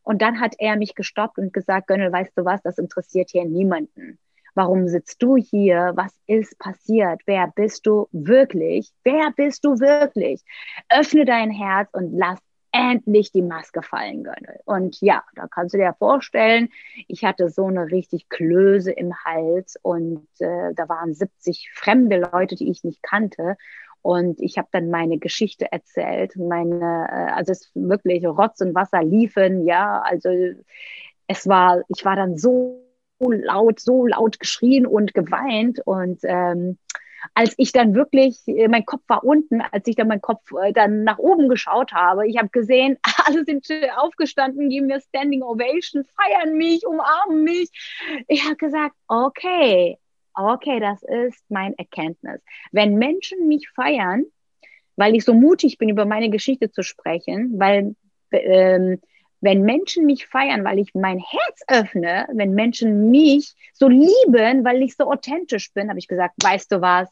Und 0.03 0.23
dann 0.23 0.41
hat 0.41 0.55
er 0.59 0.77
mich 0.77 0.95
gestoppt 0.95 1.39
und 1.39 1.53
gesagt, 1.53 1.87
Gönnel, 1.87 2.13
weißt 2.13 2.33
du 2.37 2.45
was, 2.45 2.63
das 2.63 2.79
interessiert 2.79 3.31
hier 3.31 3.45
niemanden. 3.45 4.19
Warum 4.55 4.89
sitzt 4.89 5.23
du 5.23 5.37
hier? 5.37 5.93
Was 5.95 6.13
ist 6.27 6.59
passiert? 6.59 7.21
Wer 7.27 7.53
bist 7.55 7.87
du 7.87 8.09
wirklich? 8.11 8.91
Wer 9.05 9.31
bist 9.31 9.65
du 9.65 9.79
wirklich? 9.79 10.43
Öffne 10.89 11.25
dein 11.25 11.51
Herz 11.51 11.89
und 11.93 12.13
lass 12.13 12.41
endlich 12.73 13.33
die 13.33 13.43
Maske 13.43 13.83
fallen 13.83 14.25
Gönnel. 14.25 14.61
Und 14.65 15.01
ja, 15.01 15.25
da 15.35 15.47
kannst 15.49 15.75
du 15.75 15.79
dir 15.79 15.95
vorstellen, 15.99 16.69
ich 17.09 17.25
hatte 17.25 17.49
so 17.49 17.67
eine 17.67 17.91
richtig 17.91 18.29
Klöße 18.29 18.93
im 18.93 19.15
Hals 19.25 19.77
und 19.83 20.27
äh, 20.39 20.73
da 20.75 20.89
waren 20.89 21.15
70 21.15 21.71
fremde 21.75 22.29
Leute, 22.33 22.57
die 22.57 22.71
ich 22.71 22.85
nicht 22.85 23.03
kannte. 23.03 23.57
Und 24.03 24.41
ich 24.41 24.57
habe 24.57 24.69
dann 24.73 24.91
meine 24.91 25.19
Geschichte 25.19 25.71
erzählt, 25.71 26.37
meine, 26.37 27.09
äh, 27.11 27.33
also 27.33 27.53
es 27.53 27.71
wirklich 27.75 28.27
Rotz 28.27 28.61
und 28.61 28.75
Wasser 28.75 29.03
liefen, 29.03 29.67
ja, 29.67 30.01
also 30.01 30.31
es 31.27 31.49
war, 31.49 31.83
ich 31.89 32.05
war 32.05 32.17
dann 32.17 32.37
so 32.39 32.83
laut, 33.21 33.81
so 33.81 34.07
laut 34.07 34.41
geschrien 34.41 34.87
und 34.87 35.13
geweint 35.13 35.81
und 35.85 36.21
ähm, 36.25 36.79
als 37.35 37.55
ich 37.57 37.73
dann 37.73 37.95
wirklich, 37.95 38.41
äh, 38.47 38.69
mein 38.69 38.85
Kopf 38.85 39.03
war 39.09 39.25
unten, 39.25 39.61
als 39.61 39.87
ich 39.87 39.97
dann 39.97 40.09
meinen 40.09 40.21
Kopf 40.21 40.53
äh, 40.63 40.73
dann 40.73 41.05
nach 41.05 41.19
oben 41.19 41.49
geschaut 41.49 41.93
habe, 41.93 42.27
ich 42.27 42.39
habe 42.39 42.49
gesehen, 42.49 42.99
alle 43.25 43.45
sind 43.45 43.67
aufgestanden, 43.97 44.69
geben 44.69 44.87
mir 44.87 45.01
Standing 45.01 45.43
Ovation, 45.43 46.05
feiern 46.05 46.57
mich, 46.57 46.87
umarmen 46.87 47.45
mich. 47.45 47.71
Ich 48.29 48.45
habe 48.45 48.57
gesagt, 48.57 48.95
okay, 49.09 49.99
okay, 50.35 50.81
das 50.81 51.03
ist 51.03 51.45
mein 51.49 51.75
Erkenntnis. 51.75 52.41
Wenn 52.73 52.97
Menschen 52.97 53.49
mich 53.49 53.69
feiern, 53.71 54.25
weil 54.97 55.15
ich 55.15 55.25
so 55.25 55.35
mutig 55.35 55.79
bin, 55.79 55.89
über 55.89 56.05
meine 56.05 56.31
Geschichte 56.31 56.71
zu 56.71 56.83
sprechen, 56.83 57.59
weil 57.59 57.95
ähm, 58.33 59.01
wenn 59.41 59.63
Menschen 59.63 60.07
mich 60.07 60.27
feiern, 60.27 60.65
weil 60.65 60.79
ich 60.79 60.95
mein 60.95 61.19
Herz 61.19 61.63
öffne, 61.69 62.27
wenn 62.33 62.55
Menschen 62.55 63.11
mich 63.11 63.55
so 63.73 63.89
lieben, 63.89 64.65
weil 64.65 64.83
ich 64.83 64.97
so 64.97 65.11
authentisch 65.11 65.73
bin, 65.73 65.89
habe 65.89 65.99
ich 65.99 66.09
gesagt, 66.09 66.35
weißt 66.43 66.73
du 66.73 66.81
was? 66.81 67.09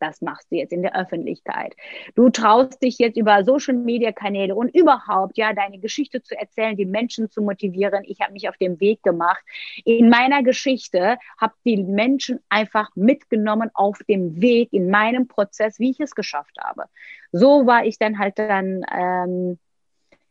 Das 0.00 0.22
machst 0.22 0.50
du 0.50 0.56
jetzt 0.56 0.72
in 0.72 0.80
der 0.82 0.98
Öffentlichkeit. 0.98 1.76
Du 2.14 2.30
traust 2.30 2.82
dich 2.82 2.98
jetzt 2.98 3.18
über 3.18 3.44
Social 3.44 3.74
Media 3.74 4.12
Kanäle 4.12 4.54
und 4.54 4.74
überhaupt, 4.74 5.36
ja, 5.36 5.52
deine 5.52 5.78
Geschichte 5.78 6.22
zu 6.22 6.34
erzählen, 6.36 6.74
die 6.74 6.86
Menschen 6.86 7.30
zu 7.30 7.42
motivieren. 7.42 8.04
Ich 8.06 8.22
habe 8.22 8.32
mich 8.32 8.48
auf 8.48 8.56
den 8.56 8.80
Weg 8.80 9.02
gemacht. 9.02 9.44
In 9.84 10.08
meiner 10.08 10.42
Geschichte 10.42 11.18
habe 11.38 11.52
die 11.66 11.76
Menschen 11.76 12.40
einfach 12.48 12.88
mitgenommen 12.96 13.70
auf 13.74 13.98
dem 14.08 14.40
Weg 14.40 14.72
in 14.72 14.88
meinem 14.88 15.28
Prozess, 15.28 15.78
wie 15.78 15.90
ich 15.90 16.00
es 16.00 16.14
geschafft 16.14 16.56
habe. 16.58 16.84
So 17.30 17.66
war 17.66 17.84
ich 17.84 17.98
dann 17.98 18.18
halt 18.18 18.38
dann 18.38 18.82
ähm, 18.90 19.58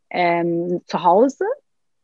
ähm, 0.10 0.82
zu 0.86 1.04
Hause, 1.04 1.46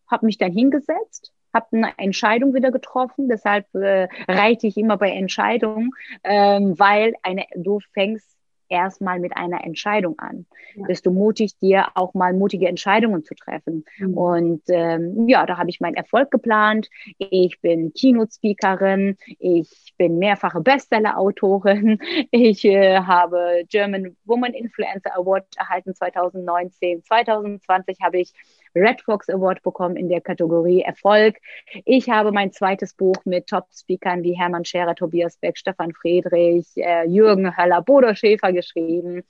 habe 0.08 0.26
mich 0.26 0.38
dann 0.38 0.52
hingesetzt, 0.52 1.34
habe 1.54 1.68
eine 1.72 1.94
Entscheidung 1.98 2.54
wieder 2.54 2.72
getroffen. 2.72 3.30
Deshalb 3.30 3.74
äh, 3.74 4.08
reite 4.28 4.68
ich 4.68 4.78
immer 4.78 4.98
bei 4.98 5.12
Entscheidungen, 5.12 5.92
ähm, 6.24 6.78
weil 6.78 7.14
eine, 7.24 7.46
du 7.56 7.80
fängst 7.94 8.35
erstmal 8.70 9.20
mit 9.20 9.36
einer 9.36 9.64
Entscheidung 9.64 10.20
an. 10.20 10.46
Ja. 10.76 10.86
Bist 10.88 11.06
du 11.06 11.12
mutig, 11.12 11.58
dir 11.60 11.88
auch 11.96 12.14
mal 12.14 12.34
mutige 12.34 12.68
Entscheidungen 12.68 13.24
zu 13.24 13.36
treffen? 13.36 13.86
Mhm. 13.98 14.18
Und 14.18 14.62
ähm, 14.68 15.28
ja, 15.28 15.46
da 15.46 15.58
habe 15.58 15.70
ich 15.70 15.80
meinen 15.80 15.96
Erfolg 15.96 16.32
geplant. 16.32 16.90
Ich 17.18 17.60
bin 17.62 17.94
Keynote-Speakerin, 17.94 19.18
ich 19.40 19.94
bin 19.98 20.18
mehrfache 20.18 20.62
Bestseller-Autorin, 20.62 22.00
ich 22.32 22.66
äh, 22.66 22.98
habe 23.00 23.64
German 23.70 24.16
Woman 24.26 24.54
Influencer 24.54 25.16
Award 25.16 25.46
erhalten 25.58 25.94
2019. 25.94 27.04
2020 27.04 27.98
habe 28.02 28.20
ich 28.20 28.34
Red 28.76 29.02
Fox 29.02 29.30
Award 29.30 29.64
bekommen 29.64 29.96
in 29.96 30.10
der 30.10 30.22
Kategorie 30.22 30.82
Erfolg. 30.82 31.38
Ich 31.86 32.10
habe 32.10 32.32
mein 32.32 32.52
zweites 32.52 32.94
Buch 32.94 33.18
mit 33.26 33.48
Top-Speakern 33.48 34.24
wie 34.24 34.38
Hermann 34.38 34.66
Scherer, 34.66 34.96
Tobias 34.96 35.38
Beck, 35.38 35.58
Stefan 35.58 35.94
Friedrich, 35.94 36.68
äh, 36.76 37.08
Jürgen 37.08 37.56
Höller, 37.58 37.82
Bodo 37.82 38.14
Schäfer 38.14 38.52
geschrieben. 38.52 39.24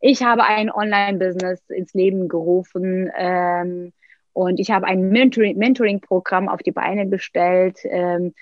Ich 0.00 0.22
habe 0.22 0.44
ein 0.44 0.70
Online-Business 0.70 1.68
ins 1.70 1.92
Leben 1.94 2.28
gerufen. 2.28 3.10
Ähm, 3.16 3.92
und 4.32 4.60
ich 4.60 4.70
habe 4.70 4.86
ein 4.86 5.08
Mentoring-Programm 5.10 6.48
auf 6.48 6.62
die 6.62 6.70
Beine 6.70 7.08
gestellt. 7.08 7.80
Ähm, 7.84 8.34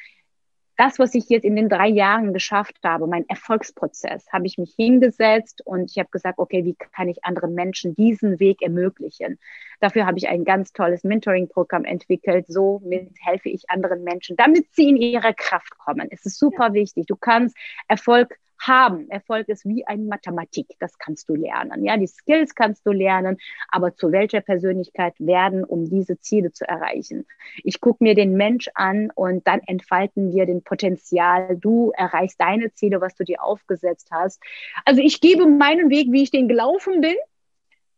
das, 0.76 0.98
was 0.98 1.14
ich 1.14 1.28
jetzt 1.28 1.44
in 1.44 1.56
den 1.56 1.68
drei 1.68 1.88
Jahren 1.88 2.32
geschafft 2.32 2.76
habe, 2.84 3.06
mein 3.06 3.28
Erfolgsprozess, 3.28 4.26
habe 4.32 4.46
ich 4.46 4.58
mich 4.58 4.74
hingesetzt 4.76 5.62
und 5.64 5.90
ich 5.90 5.98
habe 5.98 6.10
gesagt, 6.10 6.38
okay, 6.38 6.64
wie 6.64 6.74
kann 6.74 7.08
ich 7.08 7.24
anderen 7.24 7.54
Menschen 7.54 7.94
diesen 7.94 8.38
Weg 8.40 8.62
ermöglichen? 8.62 9.38
Dafür 9.80 10.06
habe 10.06 10.18
ich 10.18 10.28
ein 10.28 10.44
ganz 10.44 10.72
tolles 10.72 11.04
Mentoring-Programm 11.04 11.84
entwickelt. 11.84 12.46
So 12.48 12.82
helfe 13.20 13.48
ich 13.48 13.68
anderen 13.70 14.04
Menschen, 14.04 14.36
damit 14.36 14.66
sie 14.72 14.88
in 14.88 14.96
ihre 14.96 15.34
Kraft 15.34 15.76
kommen. 15.78 16.08
Es 16.10 16.26
ist 16.26 16.38
super 16.38 16.72
wichtig. 16.72 17.06
Du 17.06 17.16
kannst 17.16 17.56
Erfolg 17.88 18.38
haben. 18.61 19.09
Erfolg 19.11 19.49
ist 19.49 19.64
wie 19.64 19.87
ein 19.87 20.07
Mathematik, 20.07 20.66
das 20.79 20.99
kannst 20.99 21.29
du 21.29 21.35
lernen. 21.35 21.85
Ja, 21.85 21.97
die 21.97 22.07
Skills 22.07 22.55
kannst 22.55 22.87
du 22.87 22.92
lernen, 22.92 23.38
aber 23.69 23.95
zu 23.95 24.12
welcher 24.12 24.40
Persönlichkeit 24.40 25.14
werden, 25.19 25.64
um 25.64 25.88
diese 25.88 26.19
Ziele 26.21 26.53
zu 26.53 26.69
erreichen? 26.69 27.27
Ich 27.64 27.81
gucke 27.81 28.03
mir 28.03 28.14
den 28.14 28.35
Mensch 28.35 28.69
an 28.75 29.11
und 29.14 29.47
dann 29.47 29.61
entfalten 29.66 30.33
wir 30.35 30.47
den 30.47 30.62
Potenzial. 30.62 31.57
Du 31.57 31.92
erreichst 31.97 32.40
deine 32.40 32.73
Ziele, 32.73 33.01
was 33.01 33.14
du 33.14 33.25
dir 33.25 33.42
aufgesetzt 33.42 34.09
hast. 34.11 34.42
Also 34.85 35.01
ich 35.01 35.21
gebe 35.21 35.47
meinen 35.47 35.90
Weg, 35.90 36.09
wie 36.11 36.23
ich 36.23 36.31
den 36.31 36.49
gelaufen 36.49 37.01
bin 37.01 37.16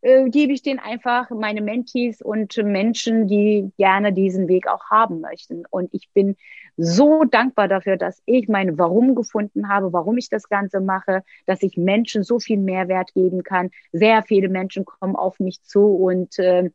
äh, 0.01 0.29
gebe 0.29 0.53
ich 0.53 0.61
den 0.61 0.79
einfach 0.79 1.29
meine 1.29 1.61
Mentees 1.61 2.21
und 2.21 2.55
Menschen, 2.57 3.27
die 3.27 3.71
gerne 3.77 4.13
diesen 4.13 4.47
Weg 4.47 4.67
auch 4.67 4.89
haben 4.89 5.19
möchten. 5.19 5.63
Und 5.69 5.93
ich 5.93 6.09
bin 6.13 6.37
so 6.81 7.25
dankbar 7.25 7.67
dafür, 7.67 7.97
dass 7.97 8.21
ich 8.25 8.47
mein 8.47 8.77
Warum 8.77 9.13
gefunden 9.13 9.67
habe, 9.67 9.91
warum 9.91 10.17
ich 10.17 10.29
das 10.29 10.47
Ganze 10.47 10.79
mache, 10.79 11.23
dass 11.45 11.61
ich 11.61 11.75
Menschen 11.75 12.23
so 12.23 12.39
viel 12.39 12.57
Mehrwert 12.57 13.13
geben 13.13 13.43
kann. 13.43 13.69
Sehr 13.91 14.23
viele 14.23 14.47
Menschen 14.47 14.85
kommen 14.85 15.17
auf 15.17 15.41
mich 15.41 15.61
zu 15.61 15.85
und 15.87 16.39
äh, 16.39 16.69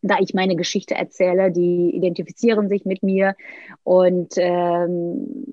da 0.00 0.18
ich 0.20 0.32
meine 0.32 0.54
Geschichte 0.54 0.94
erzähle, 0.94 1.50
die 1.50 1.90
identifizieren 1.92 2.68
sich 2.68 2.84
mit 2.84 3.02
mir 3.02 3.34
und 3.82 4.34
ähm, 4.36 5.44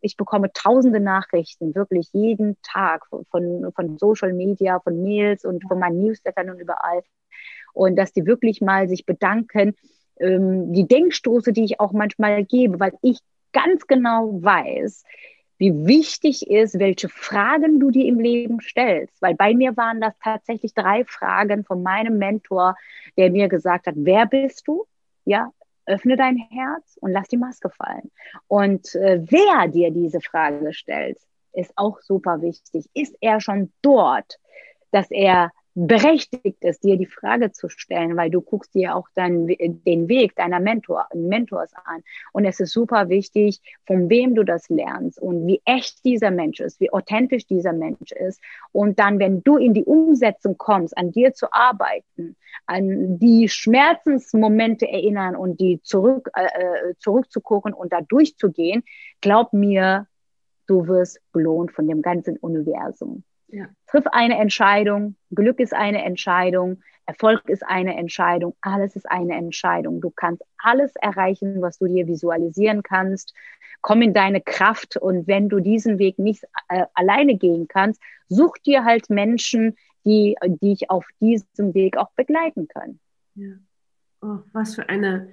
ich 0.00 0.16
bekomme 0.16 0.50
tausende 0.52 1.00
Nachrichten, 1.00 1.74
wirklich 1.74 2.08
jeden 2.12 2.56
Tag 2.62 3.06
von, 3.30 3.72
von 3.74 3.98
Social 3.98 4.32
Media, 4.32 4.80
von 4.80 5.02
Mails 5.02 5.44
und 5.44 5.64
von 5.66 5.78
meinen 5.78 6.00
Newslettern 6.02 6.50
und 6.50 6.60
überall. 6.60 7.02
Und 7.72 7.96
dass 7.96 8.12
die 8.12 8.26
wirklich 8.26 8.60
mal 8.60 8.88
sich 8.88 9.06
bedanken, 9.06 9.74
ähm, 10.20 10.72
die 10.72 10.86
Denkstoße, 10.86 11.52
die 11.52 11.64
ich 11.64 11.80
auch 11.80 11.92
manchmal 11.92 12.44
gebe, 12.44 12.78
weil 12.80 12.92
ich 13.02 13.18
ganz 13.54 13.86
genau 13.86 14.42
weiß, 14.42 15.04
wie 15.56 15.86
wichtig 15.86 16.50
ist, 16.50 16.78
welche 16.78 17.08
Fragen 17.08 17.80
du 17.80 17.90
dir 17.90 18.06
im 18.06 18.20
Leben 18.20 18.60
stellst. 18.60 19.22
Weil 19.22 19.34
bei 19.34 19.54
mir 19.54 19.76
waren 19.78 20.00
das 20.00 20.14
tatsächlich 20.22 20.74
drei 20.74 21.04
Fragen 21.04 21.64
von 21.64 21.82
meinem 21.82 22.18
Mentor, 22.18 22.76
der 23.16 23.30
mir 23.30 23.48
gesagt 23.48 23.86
hat, 23.86 23.94
wer 23.96 24.26
bist 24.26 24.66
du? 24.66 24.84
Ja, 25.24 25.50
öffne 25.86 26.16
dein 26.16 26.36
Herz 26.36 26.98
und 27.00 27.12
lass 27.12 27.28
die 27.28 27.36
Maske 27.36 27.70
fallen. 27.70 28.10
Und 28.48 28.94
äh, 28.94 29.20
wer 29.22 29.68
dir 29.68 29.90
diese 29.90 30.20
Frage 30.20 30.74
stellt, 30.74 31.18
ist 31.52 31.72
auch 31.76 32.00
super 32.00 32.42
wichtig. 32.42 32.86
Ist 32.92 33.16
er 33.20 33.40
schon 33.40 33.72
dort, 33.80 34.38
dass 34.90 35.10
er 35.10 35.50
berechtigt 35.74 36.62
ist, 36.62 36.84
dir 36.84 36.96
die 36.96 37.06
Frage 37.06 37.50
zu 37.50 37.68
stellen, 37.68 38.16
weil 38.16 38.30
du 38.30 38.40
guckst 38.40 38.74
dir 38.74 38.94
auch 38.94 39.08
dann 39.14 39.48
den 39.48 40.08
Weg 40.08 40.36
deiner 40.36 40.60
Mentor, 40.60 41.08
Mentors 41.14 41.72
an. 41.84 42.02
Und 42.32 42.44
es 42.44 42.60
ist 42.60 42.72
super 42.72 43.08
wichtig, 43.08 43.60
von 43.84 44.08
wem 44.08 44.36
du 44.36 44.44
das 44.44 44.68
lernst 44.68 45.20
und 45.20 45.46
wie 45.48 45.60
echt 45.64 46.04
dieser 46.04 46.30
Mensch 46.30 46.60
ist, 46.60 46.78
wie 46.80 46.92
authentisch 46.92 47.46
dieser 47.46 47.72
Mensch 47.72 48.12
ist. 48.12 48.40
Und 48.70 49.00
dann, 49.00 49.18
wenn 49.18 49.42
du 49.42 49.56
in 49.56 49.74
die 49.74 49.84
Umsetzung 49.84 50.56
kommst, 50.58 50.96
an 50.96 51.10
dir 51.10 51.34
zu 51.34 51.52
arbeiten, 51.52 52.36
an 52.66 53.18
die 53.18 53.48
Schmerzensmomente 53.48 54.88
erinnern 54.88 55.34
und 55.34 55.60
die 55.60 55.80
zurück, 55.82 56.30
äh, 56.36 56.44
äh 56.44 56.94
zurückzugucken 56.98 57.72
und 57.72 57.92
da 57.92 58.00
durchzugehen, 58.00 58.84
glaub 59.20 59.52
mir, 59.52 60.06
du 60.68 60.86
wirst 60.86 61.20
belohnt 61.32 61.72
von 61.72 61.88
dem 61.88 62.00
ganzen 62.00 62.36
Universum. 62.36 63.24
Ja. 63.48 63.66
Triff 63.86 64.06
eine 64.06 64.38
Entscheidung. 64.38 65.16
Glück 65.30 65.60
ist 65.60 65.74
eine 65.74 66.04
Entscheidung. 66.04 66.82
Erfolg 67.06 67.48
ist 67.48 67.64
eine 67.64 67.96
Entscheidung. 67.96 68.56
Alles 68.60 68.96
ist 68.96 69.10
eine 69.10 69.34
Entscheidung. 69.34 70.00
Du 70.00 70.10
kannst 70.10 70.42
alles 70.58 70.94
erreichen, 70.96 71.60
was 71.60 71.78
du 71.78 71.86
dir 71.86 72.06
visualisieren 72.06 72.82
kannst. 72.82 73.34
Komm 73.82 74.02
in 74.02 74.14
deine 74.14 74.40
Kraft. 74.40 74.96
Und 74.96 75.26
wenn 75.26 75.48
du 75.48 75.60
diesen 75.60 75.98
Weg 75.98 76.18
nicht 76.18 76.44
äh, 76.68 76.86
alleine 76.94 77.36
gehen 77.36 77.68
kannst, 77.68 78.00
such 78.28 78.56
dir 78.58 78.84
halt 78.84 79.10
Menschen, 79.10 79.76
die, 80.04 80.36
die 80.44 80.74
dich 80.74 80.90
auf 80.90 81.06
diesem 81.20 81.74
Weg 81.74 81.96
auch 81.96 82.10
begleiten 82.16 82.68
können. 82.68 83.00
Ja. 83.34 83.52
Oh, 84.22 84.38
was 84.52 84.74
für 84.74 84.88
eine 84.88 85.30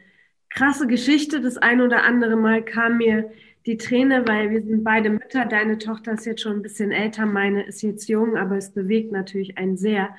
krasse 0.50 0.88
Geschichte. 0.88 1.42
Das 1.42 1.58
ein 1.58 1.82
oder 1.82 2.04
andere 2.04 2.36
Mal 2.36 2.64
kam 2.64 2.98
mir 2.98 3.32
die 3.66 3.78
Träne, 3.78 4.28
weil 4.28 4.50
wir 4.50 4.64
sind 4.64 4.84
beide 4.84 5.10
Mütter. 5.10 5.46
Deine 5.46 5.78
Tochter 5.78 6.14
ist 6.14 6.26
jetzt 6.26 6.42
schon 6.42 6.58
ein 6.58 6.62
bisschen 6.62 6.92
älter, 6.92 7.26
meine 7.26 7.64
ist 7.64 7.82
jetzt 7.82 8.10
jung, 8.10 8.38
aber 8.38 8.58
es 8.58 8.72
bewegt 8.72 9.12
natürlich 9.12 9.58
einen 9.58 9.78
sehr, 9.78 10.10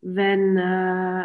wenn 0.00 0.56
äh, 0.56 1.24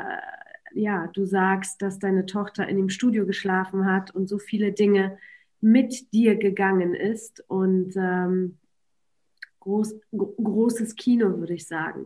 ja, 0.73 1.07
du 1.13 1.25
sagst, 1.25 1.81
dass 1.81 1.99
deine 1.99 2.25
Tochter 2.25 2.67
in 2.67 2.77
dem 2.77 2.89
Studio 2.89 3.25
geschlafen 3.25 3.85
hat 3.85 4.13
und 4.13 4.27
so 4.27 4.39
viele 4.39 4.71
Dinge 4.71 5.17
mit 5.61 6.13
dir 6.13 6.35
gegangen 6.35 6.93
ist. 6.93 7.43
Und 7.47 7.95
ähm, 7.95 8.57
groß, 9.59 9.95
großes 10.11 10.95
Kino, 10.95 11.37
würde 11.39 11.53
ich 11.53 11.67
sagen. 11.67 12.05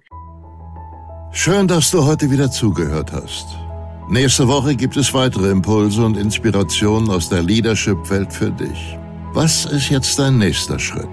Schön, 1.32 1.68
dass 1.68 1.92
du 1.92 2.04
heute 2.06 2.30
wieder 2.30 2.52
zugehört 2.52 3.12
hast. 3.12 3.48
Nächste 4.10 4.48
Woche 4.48 4.76
gibt 4.76 4.98
es 4.98 5.14
weitere 5.14 5.50
Impulse 5.50 6.06
und 6.06 6.18
Inspirationen 6.18 7.10
aus 7.10 7.30
der 7.30 7.42
Leadership-Welt 7.42 8.32
für 8.32 8.52
dich. 8.52 8.98
Was 9.34 9.66
ist 9.66 9.90
jetzt 9.90 10.18
dein 10.20 10.38
nächster 10.38 10.78
Schritt? 10.78 11.10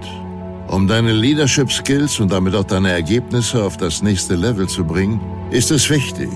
Um 0.67 0.87
deine 0.87 1.11
Leadership 1.11 1.71
Skills 1.71 2.19
und 2.19 2.31
damit 2.31 2.53
auch 2.53 2.65
deine 2.65 2.91
Ergebnisse 2.91 3.63
auf 3.63 3.77
das 3.77 4.03
nächste 4.03 4.35
Level 4.35 4.69
zu 4.69 4.85
bringen, 4.85 5.19
ist 5.49 5.71
es 5.71 5.89
wichtig, 5.89 6.29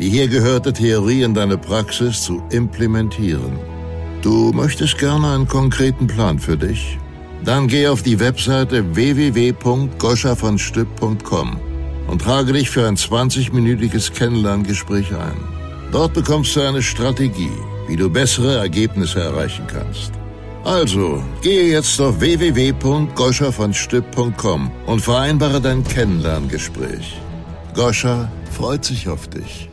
die 0.00 0.10
hier 0.10 0.26
gehörte 0.26 0.72
Theorie 0.72 1.22
in 1.22 1.34
deine 1.34 1.56
Praxis 1.56 2.22
zu 2.22 2.42
implementieren. 2.50 3.56
Du 4.20 4.50
möchtest 4.52 4.98
gerne 4.98 5.32
einen 5.32 5.46
konkreten 5.46 6.08
Plan 6.08 6.40
für 6.40 6.56
dich? 6.56 6.98
Dann 7.44 7.68
geh 7.68 7.86
auf 7.86 8.02
die 8.02 8.18
Webseite 8.18 8.96
www.goschavonstück.com 8.96 11.60
und 12.08 12.20
trage 12.20 12.52
dich 12.52 12.68
für 12.68 12.88
ein 12.88 12.96
20-minütiges 12.96 14.12
Kennenlerngespräch 14.12 15.14
ein. 15.14 15.38
Dort 15.92 16.14
bekommst 16.14 16.56
du 16.56 16.62
eine 16.62 16.82
Strategie, 16.82 17.52
wie 17.86 17.94
du 17.94 18.10
bessere 18.10 18.56
Ergebnisse 18.56 19.20
erreichen 19.20 19.68
kannst. 19.68 20.10
Also, 20.68 21.24
gehe 21.40 21.72
jetzt 21.72 21.98
auf 21.98 22.20
www.goscha 22.20 23.52
und 24.84 25.00
vereinbare 25.00 25.62
dein 25.62 25.82
Kennenlerngespräch. 25.82 27.18
Goscha 27.74 28.30
freut 28.50 28.84
sich 28.84 29.08
auf 29.08 29.28
dich. 29.28 29.67